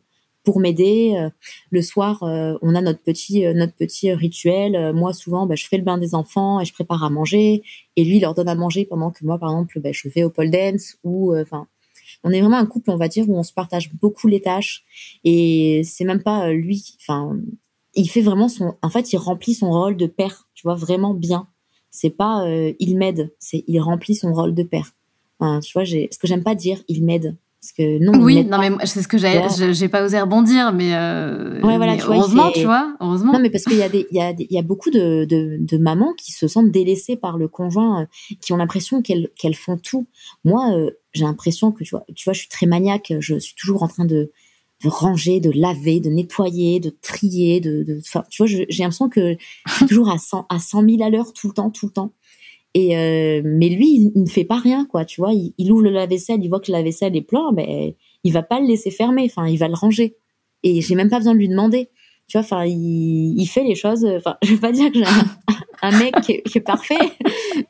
[0.50, 1.14] pour m'aider.
[1.16, 1.30] Euh,
[1.70, 4.94] le soir, euh, on a notre petit euh, notre petit rituel.
[4.96, 7.62] Moi, souvent, bah, je fais le bain des enfants et je prépare à manger.
[7.96, 10.24] Et lui, il leur donne à manger pendant que moi, par exemple, bah, je vais
[10.24, 11.68] au pole dance ou enfin.
[12.24, 14.84] on est vraiment un couple, on va dire, où on se partage beaucoup les tâches.
[15.24, 17.38] Et c'est même pas lui, enfin,
[17.94, 21.14] il fait vraiment son, en fait, il remplit son rôle de père, tu vois, vraiment
[21.14, 21.48] bien.
[21.92, 22.44] C'est pas,
[22.80, 24.96] il m'aide, c'est il remplit son rôle de père.
[25.40, 27.36] tu vois, ce que j'aime pas dire, il m'aide.
[27.62, 30.96] Parce que non, oui, non, mais c'est ce que j'ai, j'ai pas osé rebondir, mais,
[30.96, 33.34] euh, ouais, voilà, tu vois, heureusement, tu vois, heureusement.
[33.34, 35.26] Non, mais parce qu'il y a des, il y a il y a beaucoup de,
[35.26, 38.06] de, de, mamans qui se sentent délaissées par le conjoint, euh,
[38.40, 40.08] qui ont l'impression qu'elles, qu'elles font tout.
[40.46, 43.56] Moi, euh, j'ai l'impression que, tu vois, tu vois, je suis très maniaque, je suis
[43.56, 44.32] toujours en train de,
[44.84, 49.10] de ranger, de laver, de nettoyer, de trier, de, de, enfin, tu vois, j'ai l'impression
[49.10, 49.36] que
[49.68, 51.92] je suis toujours à 100, à 100 000 à l'heure tout le temps, tout le
[51.92, 52.14] temps.
[52.76, 55.06] Et euh, mais lui, il, ne fait pas rien, quoi.
[55.06, 58.32] Tu vois, il, ouvre le lave-vaisselle, il voit que le lave-vaisselle est plein, mais il
[58.32, 59.24] va pas le laisser fermer.
[59.26, 60.16] Enfin, il va le ranger.
[60.64, 61.90] Et j'ai même pas besoin de lui demander.
[62.28, 64.06] Tu vois, enfin, il, il fait les choses.
[64.06, 65.06] Enfin, je vais pas dire que j'ai
[65.82, 67.00] un, mec qui est, parfait,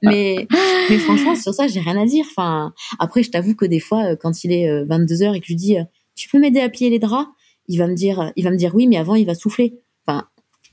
[0.01, 0.47] mais
[0.89, 2.25] mais franchement, sur ça, j'ai rien à dire.
[2.29, 5.51] Enfin, après, je t'avoue que des fois, quand il est 22 h et que je
[5.51, 5.77] lui dis,
[6.15, 7.29] tu peux m'aider à plier les draps,
[7.69, 9.79] il va me dire, il va me dire oui, mais avant, il va souffler.
[10.05, 10.25] Enfin,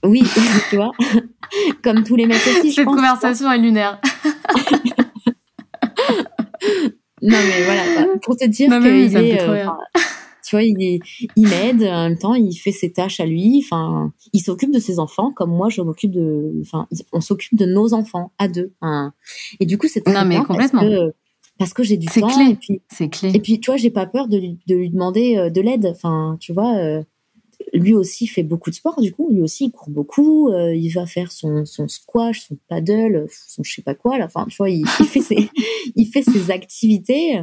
[0.02, 0.22] oui,
[0.70, 0.92] tu vois,
[1.82, 2.72] comme tous les mecs aussi.
[2.72, 4.00] Cette conversation est lunaire.
[7.22, 7.82] Non mais voilà,
[8.22, 9.66] pour te dire qu'il est, euh,
[10.44, 11.00] tu vois, il,
[11.34, 13.62] il m'aide en même temps, il fait ses tâches à lui.
[13.64, 17.66] Enfin, il s'occupe de ses enfants comme moi, je m'occupe de, enfin, on s'occupe de
[17.66, 18.72] nos enfants à deux.
[19.60, 20.82] Et du coup, c'est très non, mais complètement.
[21.58, 22.28] Parce que, j'ai du temps.
[22.28, 22.50] Clé.
[22.50, 23.30] Et puis, c'est clé.
[23.34, 25.86] Et puis, tu vois, j'ai pas peur de, de lui demander euh, de l'aide.
[25.86, 26.76] Enfin, tu vois.
[26.76, 27.02] Euh,
[27.72, 30.90] lui aussi fait beaucoup de sport, du coup, lui aussi il court beaucoup, euh, il
[30.90, 34.26] va faire son, son squash, son paddle, son je sais pas quoi, là.
[34.26, 35.50] enfin, tu vois, il, fait ses,
[35.96, 37.40] il fait ses activités,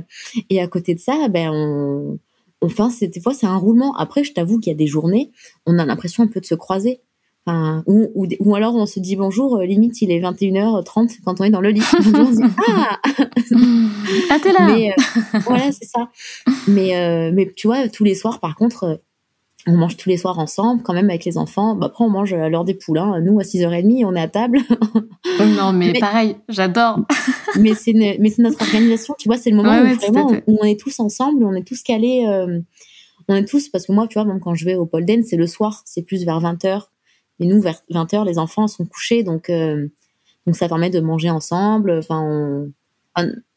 [0.50, 2.20] et à côté de ça, ben, on,
[2.62, 3.96] enfin, des fois, c'est un roulement.
[3.96, 5.32] Après, je t'avoue qu'il y a des journées,
[5.66, 7.02] on a l'impression un peu de se croiser.
[7.46, 11.42] Enfin, ou, ou, ou, alors on se dit bonjour, euh, limite il est 21h30 quand
[11.42, 11.84] on est dans le lit.
[11.94, 13.02] on se dit ah
[14.30, 14.74] ah t'es là.
[14.74, 16.10] Mais euh, voilà c'est ça.
[16.70, 19.02] Mais mais tu vois tous les soirs par contre
[19.66, 21.76] on mange tous les soirs ensemble, quand même avec les enfants.
[21.76, 22.98] Bah, après, on mange à l'heure des poules.
[22.98, 23.22] Hein.
[23.22, 24.60] Nous, à 6h30, on est à table.
[25.40, 27.00] non, mais, pareil, j'adore.
[27.60, 29.16] mais c'est notre organisation.
[29.18, 31.82] Tu vois, c'est le moment où, vraiment, où on est tous ensemble, on est tous
[31.82, 32.26] calés.
[32.28, 32.60] Euh,
[33.30, 35.28] on est tous, parce que moi, tu vois, même quand je vais au pole dance,
[35.30, 36.88] c'est le soir, c'est plus vers 20h.
[37.40, 39.88] Et nous, vers 20h, les enfants sont couchés, donc, euh,
[40.46, 41.92] donc ça permet de manger ensemble.
[41.92, 42.72] Enfin, on,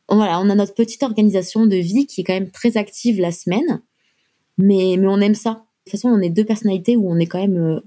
[0.09, 3.21] on, voilà, on a notre petite organisation de vie qui est quand même très active
[3.21, 3.83] la semaine.
[4.57, 7.39] Mais, mais on aime ça toute façon, on est deux personnalités où on est quand
[7.39, 7.81] même, euh,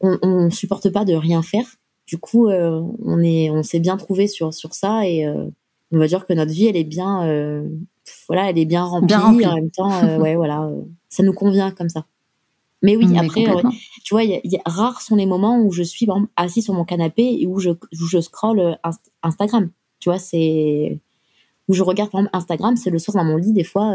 [0.00, 1.64] on, on supporte pas de rien faire.
[2.06, 5.46] Du coup, euh, on est, on s'est bien trouvé sur sur ça et euh,
[5.92, 7.22] on va dire que notre vie, elle est bien,
[8.28, 10.70] voilà, elle est bien remplie, en même temps, ouais, voilà,
[11.08, 12.04] ça nous convient comme ça.
[12.82, 13.46] Mais oui, après,
[14.04, 16.84] tu vois, y y a, rares sont les moments où je suis assis sur mon
[16.84, 18.78] canapé et où je, où je scrolle
[19.22, 19.70] Instagram.
[19.98, 21.00] Tu vois, c'est
[21.68, 23.94] où je regarde par exemple Instagram, c'est le soir dans mon lit des fois,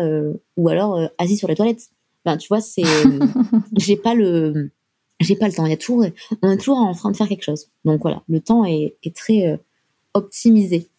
[0.58, 1.92] ou alors assis sur les toilettes.
[2.26, 2.84] Ben, tu vois, c'est,
[3.78, 4.72] j'ai pas le,
[5.20, 5.66] j'ai pas le temps.
[5.66, 6.06] Il y a toujours,
[6.42, 7.70] on est toujours en train de faire quelque chose.
[7.86, 9.58] Donc voilà, le temps est, est très euh,
[10.14, 10.90] optimisé.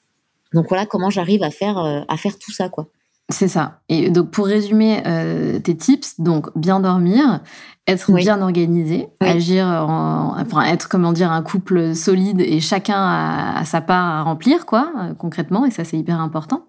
[0.53, 2.89] Donc voilà comment j'arrive à faire, euh, à faire tout ça, quoi.
[3.31, 3.81] C'est ça.
[3.89, 7.41] Et donc pour résumer euh, tes tips, donc bien dormir,
[7.87, 13.65] être bien organisé, agir, en, enfin être comment dire un couple solide et chacun a,
[13.67, 16.65] sa part à remplir quoi euh, concrètement et ça c'est hyper important.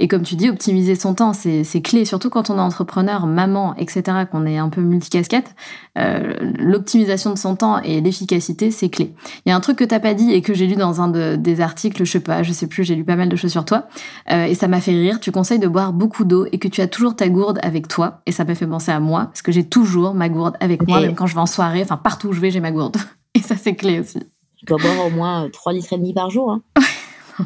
[0.00, 3.76] Et comme tu dis, optimiser son temps c'est clé, surtout quand on est entrepreneur, maman,
[3.76, 4.02] etc.
[4.30, 5.54] Qu'on est un peu multicasquette,
[5.98, 9.14] euh, l'optimisation de son temps et l'efficacité c'est clé.
[9.44, 11.06] Il y a un truc que t'as pas dit et que j'ai lu dans un
[11.06, 13.52] de, des articles, je sais pas, je sais plus, j'ai lu pas mal de choses
[13.52, 13.86] sur toi
[14.32, 15.20] euh, et ça m'a fait rire.
[15.20, 18.20] Tu conseilles de boire beaucoup d'eau et que tu as toujours ta gourde avec toi
[18.26, 21.00] et ça m'a fait penser à moi parce que j'ai toujours ma gourde avec moi,
[21.00, 22.96] même quand je vais en soirée, enfin partout où je vais, j'ai ma gourde.
[23.34, 24.18] Et ça, c'est clé aussi.
[24.60, 26.50] Je dois boire au moins 3 litres et demi par jour.
[26.50, 26.62] Hein.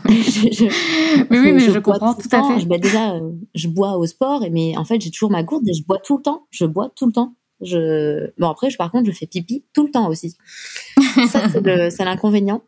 [0.08, 0.64] je,
[1.28, 2.60] mais oui, mais je, comprends tout, à fait.
[2.60, 5.72] Je, déjà, euh, je bois au sport, mais en fait, j'ai toujours ma gourde et
[5.72, 6.46] je bois tout le temps.
[6.50, 7.34] Je bois tout le temps.
[7.60, 8.30] Je...
[8.38, 10.36] Bon, après, je, par contre, je fais pipi tout le temps aussi.
[11.28, 12.62] ça, c'est l'inconvénient.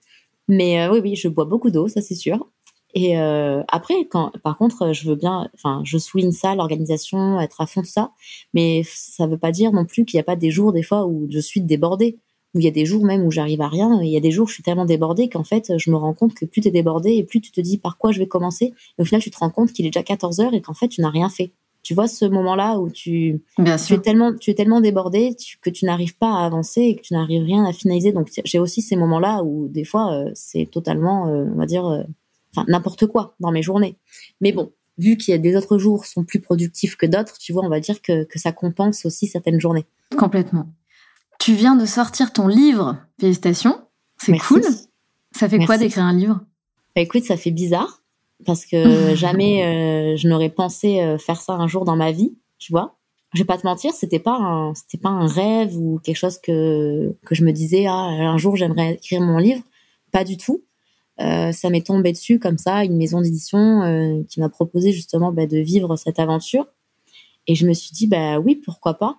[0.49, 2.49] Mais euh, oui, oui, je bois beaucoup d'eau, ça c'est sûr.
[2.95, 7.61] Et euh, après, quand, par contre, je veux bien, enfin, je souligne ça, l'organisation, être
[7.61, 8.13] à fond de ça,
[8.53, 11.07] mais ça veut pas dire non plus qu'il n'y a pas des jours, des fois,
[11.07, 12.19] où je suis débordée,
[12.55, 14.31] où il y a des jours même où j'arrive à rien, il y a des
[14.31, 16.69] jours où je suis tellement débordée qu'en fait, je me rends compte que plus tu
[16.69, 19.23] es débordée et plus tu te dis par quoi je vais commencer, et au final,
[19.23, 21.31] tu te rends compte qu'il est déjà 14 heures et qu'en fait, tu n'as rien
[21.31, 21.53] fait.
[21.83, 25.85] Tu vois ce moment-là où tu, tu es tellement, tu es tellement débordé que tu
[25.85, 28.13] n'arrives pas à avancer et que tu n'arrives rien à finaliser.
[28.13, 31.87] Donc j'ai aussi ces moments-là où des fois euh, c'est totalement, euh, on va dire,
[31.87, 32.05] euh,
[32.55, 33.97] enfin n'importe quoi dans mes journées.
[34.41, 37.53] Mais bon, vu qu'il y a des autres jours sont plus productifs que d'autres, tu
[37.53, 39.87] vois, on va dire que, que ça compense aussi certaines journées.
[40.17, 40.67] Complètement.
[41.39, 43.81] Tu viens de sortir ton livre, félicitations,
[44.19, 44.63] c'est cool.
[45.33, 46.41] Ça fait quoi d'écrire un livre?
[46.95, 48.03] Bah, Écoute, ça fait bizarre
[48.47, 52.37] parce que jamais euh, je n'aurais pensé euh, faire ça un jour dans ma vie,
[52.59, 52.97] tu vois.
[53.35, 56.39] Je vais pas te mentir, c'était pas un, c'était pas un rêve ou quelque chose
[56.39, 59.63] que que je me disais ah un jour j'aimerais écrire mon livre,
[60.13, 60.63] pas du tout.
[61.23, 65.33] Euh, ça m'est tombé dessus comme ça, une maison d'édition euh, qui m'a proposé justement
[65.33, 66.67] bah, de vivre cette aventure.
[67.47, 69.19] Et je me suis dit bah oui pourquoi pas.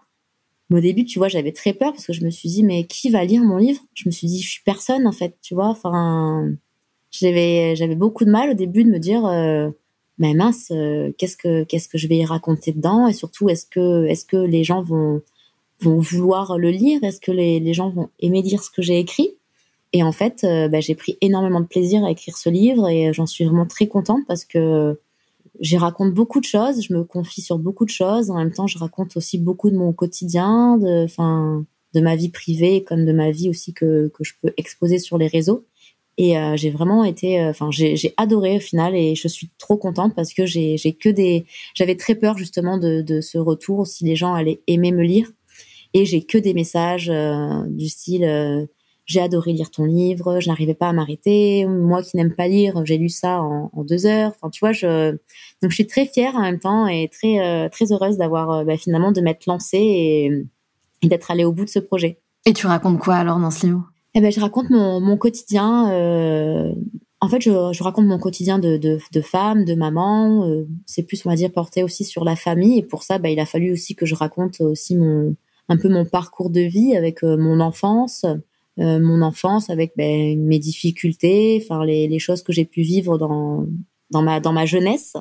[0.70, 2.86] Mais au début tu vois j'avais très peur parce que je me suis dit mais
[2.86, 3.82] qui va lire mon livre?
[3.94, 5.68] Je me suis dit je suis personne en fait, tu vois.
[5.68, 6.52] Enfin
[7.12, 9.70] j'avais j'avais beaucoup de mal au début de me dire euh,
[10.18, 13.08] mais mince euh, qu'est-ce que qu'est-ce que je vais y raconter dedans?
[13.08, 15.22] Et surtout est-ce que est-ce que les gens vont
[15.82, 17.04] vont vouloir le lire?
[17.04, 19.33] Est-ce que les, les gens vont aimer lire ce que j'ai écrit?
[19.94, 23.14] Et en fait euh, bah, j'ai pris énormément de plaisir à écrire ce livre et
[23.14, 25.00] j'en suis vraiment très contente parce que
[25.60, 28.68] j'y raconte beaucoup de choses je me confie sur beaucoup de choses en même temps
[28.68, 31.08] je raconte aussi beaucoup de mon quotidien de
[31.94, 35.28] de ma vie privée comme de ma vie aussi que je peux exposer sur les
[35.28, 35.66] réseaux
[36.18, 39.78] et euh, j'ai vraiment été, euh, enfin, j'ai, adoré au final et je suis trop
[39.78, 44.16] contente parce que j'ai, que des, j'avais très peur justement de, ce retour si les
[44.16, 45.32] gens allaient aimer me lire.
[45.96, 47.12] Et j'ai que des messages
[47.68, 48.68] du style
[49.06, 51.66] j'ai adoré lire ton livre, je n'arrivais pas à m'arrêter.
[51.66, 54.32] Moi qui n'aime pas lire, j'ai lu ça en, en, deux heures.
[54.36, 55.12] Enfin, tu vois, je
[55.62, 59.12] donc je suis très fière en même temps et très très heureuse d'avoir bah, finalement
[59.12, 60.46] de m'être lancée et,
[61.02, 62.20] et d'être allée au bout de ce projet.
[62.46, 63.90] Et tu racontes quoi alors dans ce livre?
[64.16, 65.92] Eh ben, je raconte mon, mon quotidien.
[65.92, 66.74] Euh,
[67.20, 70.48] en fait, je, je, raconte mon quotidien de, de, de femme, de maman.
[70.48, 72.80] Euh, c'est plus, on va dire, porté aussi sur la famille.
[72.80, 75.36] Et pour ça, bah, il a fallu aussi que je raconte aussi mon,
[75.70, 78.26] un peu mon parcours de vie avec euh, mon enfance,
[78.80, 83.18] euh, mon enfance avec ben, mes difficultés, enfin les, les choses que j'ai pu vivre
[83.18, 83.66] dans,
[84.10, 85.16] dans ma dans ma jeunesse.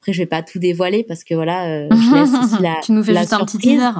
[0.00, 2.80] Après, je vais pas tout dévoiler parce que voilà, je laisse aussi la.
[2.82, 3.90] tu nous fais la juste un petit teaser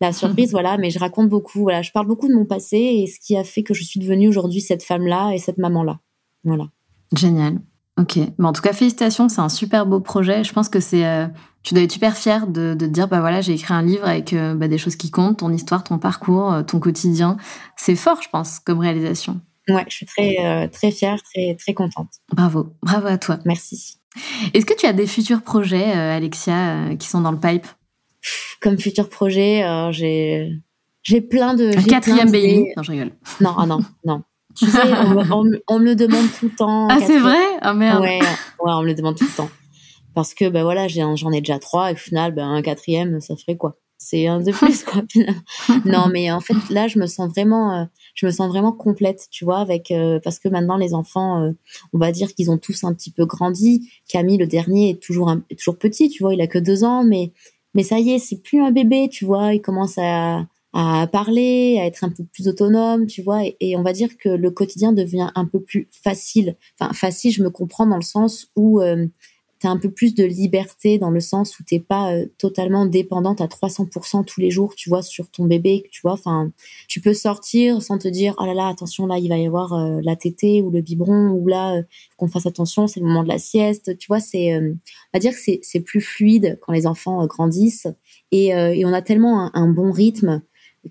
[0.00, 0.78] la surprise, voilà.
[0.78, 1.82] Mais je raconte beaucoup, voilà.
[1.82, 4.28] Je parle beaucoup de mon passé et ce qui a fait que je suis devenue
[4.28, 6.00] aujourd'hui cette femme-là et cette maman-là.
[6.44, 6.68] Voilà.
[7.16, 7.60] Génial.
[8.00, 8.18] Ok.
[8.38, 9.28] Bon, en tout cas, félicitations.
[9.28, 10.42] C'est un super beau projet.
[10.42, 11.26] Je pense que c'est, euh,
[11.62, 14.32] tu dois être super fière de, de dire, bah voilà, j'ai écrit un livre avec
[14.32, 17.36] euh, bah, des choses qui comptent, ton histoire, ton parcours, euh, ton quotidien.
[17.76, 19.40] C'est fort, je pense, comme réalisation.
[19.68, 22.08] Ouais, je suis très, très fière, très, très contente.
[22.32, 22.74] Bravo.
[22.82, 23.38] Bravo à toi.
[23.44, 23.98] Merci.
[24.52, 27.66] Est-ce que tu as des futurs projets, Alexia, qui sont dans le pipe?
[28.60, 30.60] Comme futur projet, j'ai
[31.02, 32.64] j'ai plein de un quatrième baby.
[32.76, 33.12] Non, je rigole.
[33.40, 34.22] Non, ah non, non.
[34.60, 34.92] Tu sais,
[35.32, 36.86] on, on, me le demande tout le temps.
[36.90, 37.38] Ah, c'est vrai?
[37.62, 38.02] Ah merde.
[38.02, 39.48] Ouais, ouais, on me le demande tout le temps.
[40.14, 43.36] Parce que ben voilà, j'en ai déjà trois et au final, ben, un quatrième, ça
[43.36, 43.76] ferait quoi?
[43.96, 45.02] C'est un de plus quoi.
[45.86, 47.84] non, mais en fait là, je me sens vraiment, euh,
[48.14, 51.52] je me sens vraiment complète, tu vois, avec euh, parce que maintenant les enfants, euh,
[51.94, 53.90] on va dire qu'ils ont tous un petit peu grandi.
[54.08, 57.02] Camille, le dernier, est toujours un, toujours petit, tu vois, il a que deux ans,
[57.02, 57.32] mais
[57.72, 59.54] mais ça y est, c'est plus un bébé, tu vois.
[59.54, 63.42] Il commence à, à parler, à être un peu plus autonome, tu vois.
[63.60, 66.56] Et, on va dire que le quotidien devient un peu plus facile.
[66.78, 69.06] Enfin, facile, je me comprends dans le sens où euh,
[69.60, 72.86] tu as un peu plus de liberté dans le sens où t'es pas euh, totalement
[72.86, 76.12] dépendante à 300% tous les jours, tu vois, sur ton bébé, tu vois.
[76.12, 76.50] Enfin,
[76.88, 79.74] tu peux sortir sans te dire, oh là là, attention, là, il va y avoir
[79.74, 81.82] euh, la tétée ou le biberon, ou là, euh,
[82.16, 84.20] qu'on fasse attention, c'est le moment de la sieste, tu vois.
[84.20, 84.78] C'est, on
[85.12, 87.86] va dire que c'est, plus fluide quand les enfants grandissent
[88.32, 88.54] et,
[88.84, 90.42] on a tellement un, bon rythme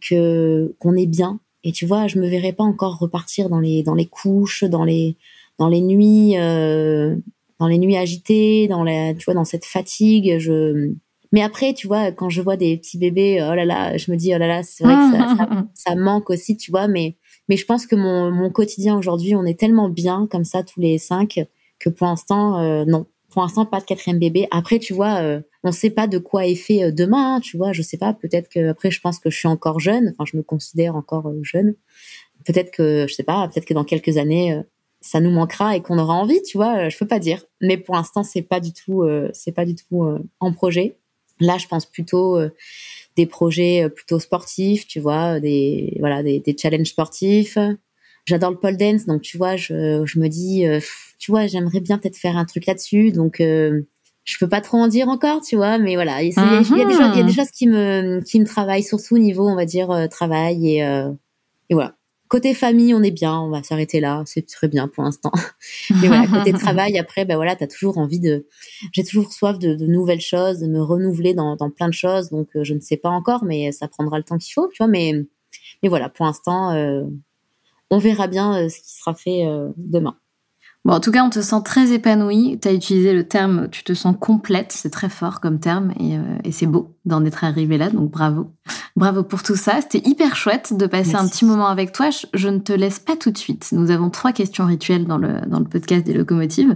[0.02, 1.40] que qu'on est bien.
[1.64, 4.84] Et tu vois, je me verrais pas encore repartir dans les dans les couches, dans
[4.84, 5.18] les
[5.58, 6.36] dans les nuits
[7.60, 10.38] dans les nuits agitées, dans la, tu vois, dans cette fatigue.
[10.40, 10.94] Je,
[11.32, 14.18] mais après, tu vois, quand je vois des petits bébés, oh là là, je me
[14.18, 17.18] dis, oh là là, c'est vrai que ça, ça, ça, manque aussi, tu vois, mais,
[17.50, 20.80] mais je pense que mon, mon quotidien aujourd'hui, on est tellement bien comme ça, tous
[20.80, 21.46] les cinq,
[21.80, 23.06] que pour l'instant, euh, non.
[23.30, 24.48] Pour l'instant, pas de quatrième bébé.
[24.50, 27.58] Après, tu vois, euh, on sait pas de quoi est fait euh, demain, hein, tu
[27.58, 30.26] vois, je sais pas, peut-être que, après, je pense que je suis encore jeune, enfin,
[30.32, 31.76] je me considère encore euh, jeune.
[32.46, 34.62] Peut-être que, je sais pas, peut-être que dans quelques années,
[35.02, 37.44] ça nous manquera et qu'on aura envie, tu vois, euh, je peux pas dire.
[37.62, 40.98] Mais pour l'instant, c'est pas du tout, euh, c'est pas du tout euh, en projet.
[41.40, 42.38] Là, je pense plutôt
[43.16, 47.58] des projets plutôt sportifs, tu vois, des voilà des challenges sportifs.
[48.26, 50.66] J'adore le pole dance, donc tu vois, je, je me dis,
[51.18, 53.42] tu vois, j'aimerais bien peut-être faire un truc là-dessus, donc
[54.24, 56.64] je peux pas trop en dire encore, tu vois, mais voilà, il y, a des
[56.64, 59.56] choses, il y a des choses qui me qui me travaillent, surtout au niveau, on
[59.56, 61.12] va dire, euh, travail et, euh,
[61.70, 61.96] et voilà.
[62.28, 65.32] Côté famille, on est bien, on va s'arrêter là, c'est très bien pour l'instant.
[66.02, 68.46] mais voilà, côté travail, après, ben voilà, t'as toujours envie de,
[68.94, 72.30] j'ai toujours soif de, de, nouvelles choses, de me renouveler dans, dans plein de choses,
[72.30, 74.78] donc euh, je ne sais pas encore, mais ça prendra le temps qu'il faut, tu
[74.78, 75.14] vois, mais
[75.82, 76.76] mais voilà, pour l'instant,
[77.90, 79.48] on verra bien ce qui sera fait
[79.78, 80.16] demain.
[80.86, 82.58] Bon, en tout cas, on te sent très épanouie.
[82.62, 86.18] Tu as utilisé le terme tu te sens complète, c'est très fort comme terme et,
[86.18, 88.52] euh, et c'est beau d'en être arrivé là, donc bravo.
[88.96, 89.80] Bravo pour tout ça.
[89.82, 92.10] C'était hyper chouette de passer un petit moment avec toi.
[92.34, 93.70] Je, ne te laisse pas tout de suite.
[93.72, 96.76] Nous avons trois questions rituelles dans le, dans le podcast des locomotives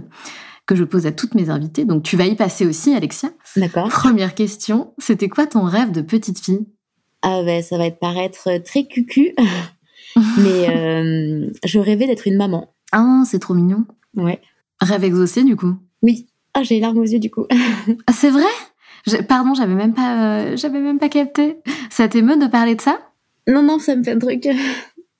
[0.66, 1.84] que je pose à toutes mes invitées.
[1.84, 3.30] Donc tu vas y passer aussi, Alexia.
[3.56, 3.88] D'accord.
[3.88, 6.66] Première question, c'était quoi ton rêve de petite fille?
[7.22, 9.34] Ah ben, ça va être paraître très cucu,
[10.38, 12.73] mais euh, je rêvais d'être une maman.
[12.96, 13.84] Ah, c'est trop mignon.
[14.16, 14.40] Ouais.
[14.80, 16.28] Rêve exaucé, du coup Oui.
[16.54, 17.44] Ah, j'ai les larmes aux yeux, du coup.
[18.06, 18.44] ah, c'est vrai?
[19.28, 21.56] Pardon, j'avais même pas, euh, j'avais même pas capté.
[21.90, 23.00] Ça t'émeut de parler de ça?
[23.48, 24.48] Non, non, ça me fait un truc.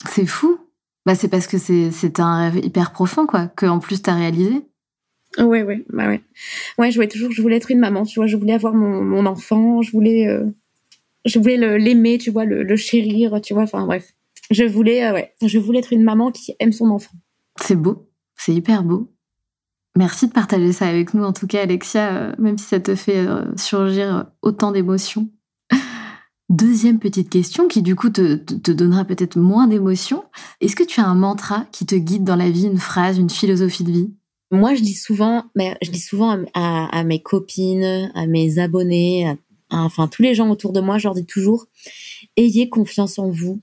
[0.08, 0.56] c'est fou.
[1.04, 4.14] Bah, c'est parce que c'est, c'est un rêve hyper profond, quoi, que en plus t'as
[4.14, 4.62] réalisé.
[5.38, 6.20] Ouais, ouais, bah ouais.
[6.78, 9.02] Ouais, je voulais toujours, je voulais être une maman, tu vois, je voulais avoir mon,
[9.02, 10.46] mon enfant, je voulais, euh,
[11.24, 14.12] je voulais l'aimer, tu vois, le, le, chérir, tu vois, enfin bref.
[14.52, 17.14] Je voulais, euh, ouais, je voulais être une maman qui aime son enfant.
[17.60, 19.12] C'est beau, c'est hyper beau.
[19.96, 22.96] Merci de partager ça avec nous, en tout cas, Alexia, euh, même si ça te
[22.96, 25.28] fait euh, surgir autant d'émotions.
[26.48, 30.24] Deuxième petite question qui, du coup, te, donnera peut-être moins d'émotions.
[30.60, 33.30] Est-ce que tu as un mantra qui te guide dans la vie, une phrase, une
[33.30, 34.14] philosophie de vie?
[34.50, 39.36] Moi, je dis souvent, mais je dis souvent à, mes copines, à mes abonnés, à,
[39.70, 41.66] enfin tous les gens autour de moi, je leur dis toujours
[42.36, 43.62] ayez confiance en vous,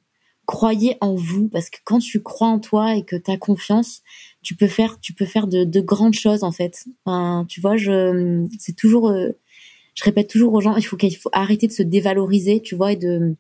[0.52, 4.02] croyez en vous parce que quand tu crois en toi et que tu as confiance,
[4.41, 6.84] tu peux faire tu peux faire de, de grandes choses en fait.
[7.47, 9.30] Tu vois, je c'est toujours euh,
[9.95, 12.91] je répète toujours aux gens, il faut qu'il faut arrêter de se dévaloriser, tu vois
[12.91, 13.38] et de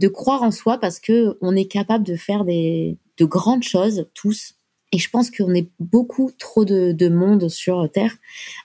[0.00, 4.06] de croire en soi parce que on est capable de faire des de grandes choses
[4.12, 4.54] tous.
[4.90, 8.16] Et je pense qu'on est beaucoup trop de, de monde sur Terre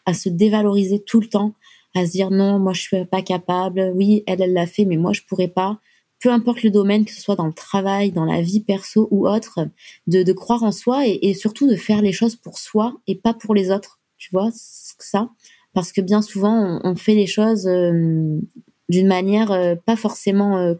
[0.07, 1.53] à se dévaloriser tout le temps,
[1.93, 3.91] à se dire non, moi je suis pas capable.
[3.93, 5.79] Oui, elle, elle l'a fait, mais moi je pourrais pas
[6.23, 9.27] peu importe le domaine, que ce soit dans le travail, dans la vie perso ou
[9.27, 9.67] autre,
[10.07, 13.53] de, croire en soi et, surtout de faire les choses pour soi et pas pour
[13.53, 13.99] les autres.
[14.17, 15.29] Tu vois, ça.
[15.73, 18.39] Parce que bien souvent, on, fait les choses euh,
[18.87, 20.75] d'une manière euh, pas forcément euh,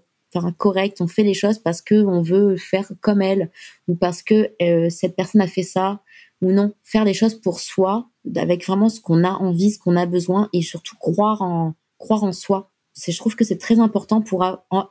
[0.58, 1.02] correcte.
[1.02, 3.52] On fait les choses parce que on veut faire comme elle
[3.90, 4.50] ou parce que
[4.90, 6.02] cette personne a fait ça
[6.42, 6.74] ou non.
[6.84, 10.48] Faire les choses pour soi, avec vraiment ce qu'on a envie, ce qu'on a besoin
[10.54, 14.46] et surtout croire en croire en soi je trouve que c'est très important pour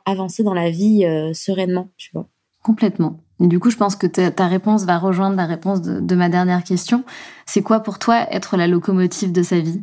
[0.05, 2.27] avancer dans la vie euh, sereinement, tu vois.
[2.61, 3.21] Complètement.
[3.41, 6.63] Et du coup, je pense que ta réponse va rejoindre la réponse de, ma dernière
[6.63, 7.03] question.
[7.45, 9.81] C'est quoi pour toi être la locomotive de sa vie?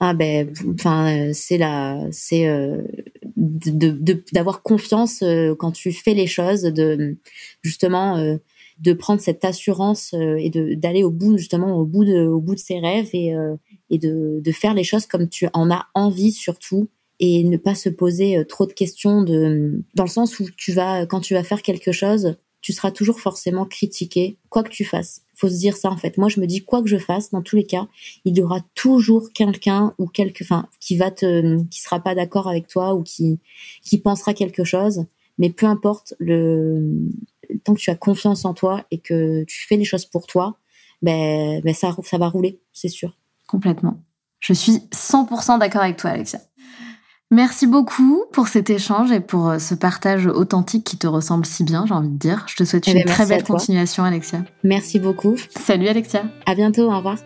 [0.00, 2.82] Ah ben, enfin, c'est la, c'est euh,
[4.32, 7.18] d'avoir confiance euh, quand tu fais les choses, de
[7.60, 8.38] justement
[8.78, 12.54] de prendre cette assurance et de d'aller au bout justement au bout de au bout
[12.54, 13.32] de ses rêves et
[13.90, 16.88] et de, de faire les choses comme tu en as envie surtout
[17.22, 20.72] et ne pas se poser euh, trop de questions de dans le sens où tu
[20.72, 24.84] vas quand tu vas faire quelque chose tu seras toujours forcément critiqué quoi que tu
[24.84, 25.22] fasses.
[25.34, 26.16] Faut se dire ça en fait.
[26.18, 27.88] Moi je me dis quoi que je fasse dans tous les cas
[28.24, 32.48] il y aura toujours quelqu'un ou quelque enfin qui va te qui sera pas d'accord
[32.48, 33.38] avec toi ou qui
[33.82, 35.06] qui pensera quelque chose.
[35.38, 37.08] Mais peu importe le
[37.64, 40.56] tant que tu as confiance en toi et que tu fais les choses pour toi
[41.02, 43.16] ben, ben ça ça va rouler c'est sûr.
[43.46, 44.00] Complètement.
[44.38, 46.40] Je suis 100% d'accord avec toi Alexia
[47.32, 51.64] Merci beaucoup pour cet échange et pour euh, ce partage authentique qui te ressemble si
[51.64, 52.44] bien, j'ai envie de dire.
[52.46, 54.44] Je te souhaite eh ben, une très belle continuation, Alexia.
[54.62, 55.36] Merci beaucoup.
[55.48, 56.24] Salut, Alexia.
[56.44, 56.92] À bientôt.
[56.92, 57.16] Au revoir.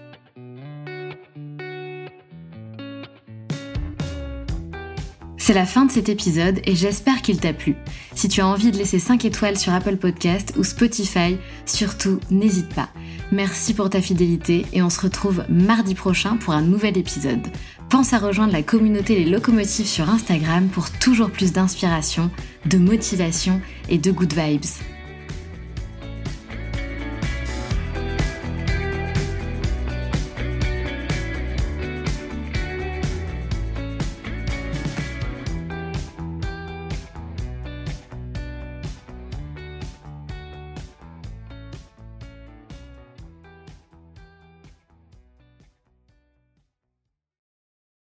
[5.47, 7.77] C'est la fin de cet épisode et j'espère qu'il t'a plu.
[8.15, 11.37] Si tu as envie de laisser 5 étoiles sur Apple Podcast ou Spotify,
[11.67, 12.89] surtout n'hésite pas.
[13.31, 17.47] Merci pour ta fidélité et on se retrouve mardi prochain pour un nouvel épisode.
[17.89, 22.31] Pense à rejoindre la communauté Les Locomotives sur Instagram pour toujours plus d'inspiration,
[22.67, 24.96] de motivation et de good vibes.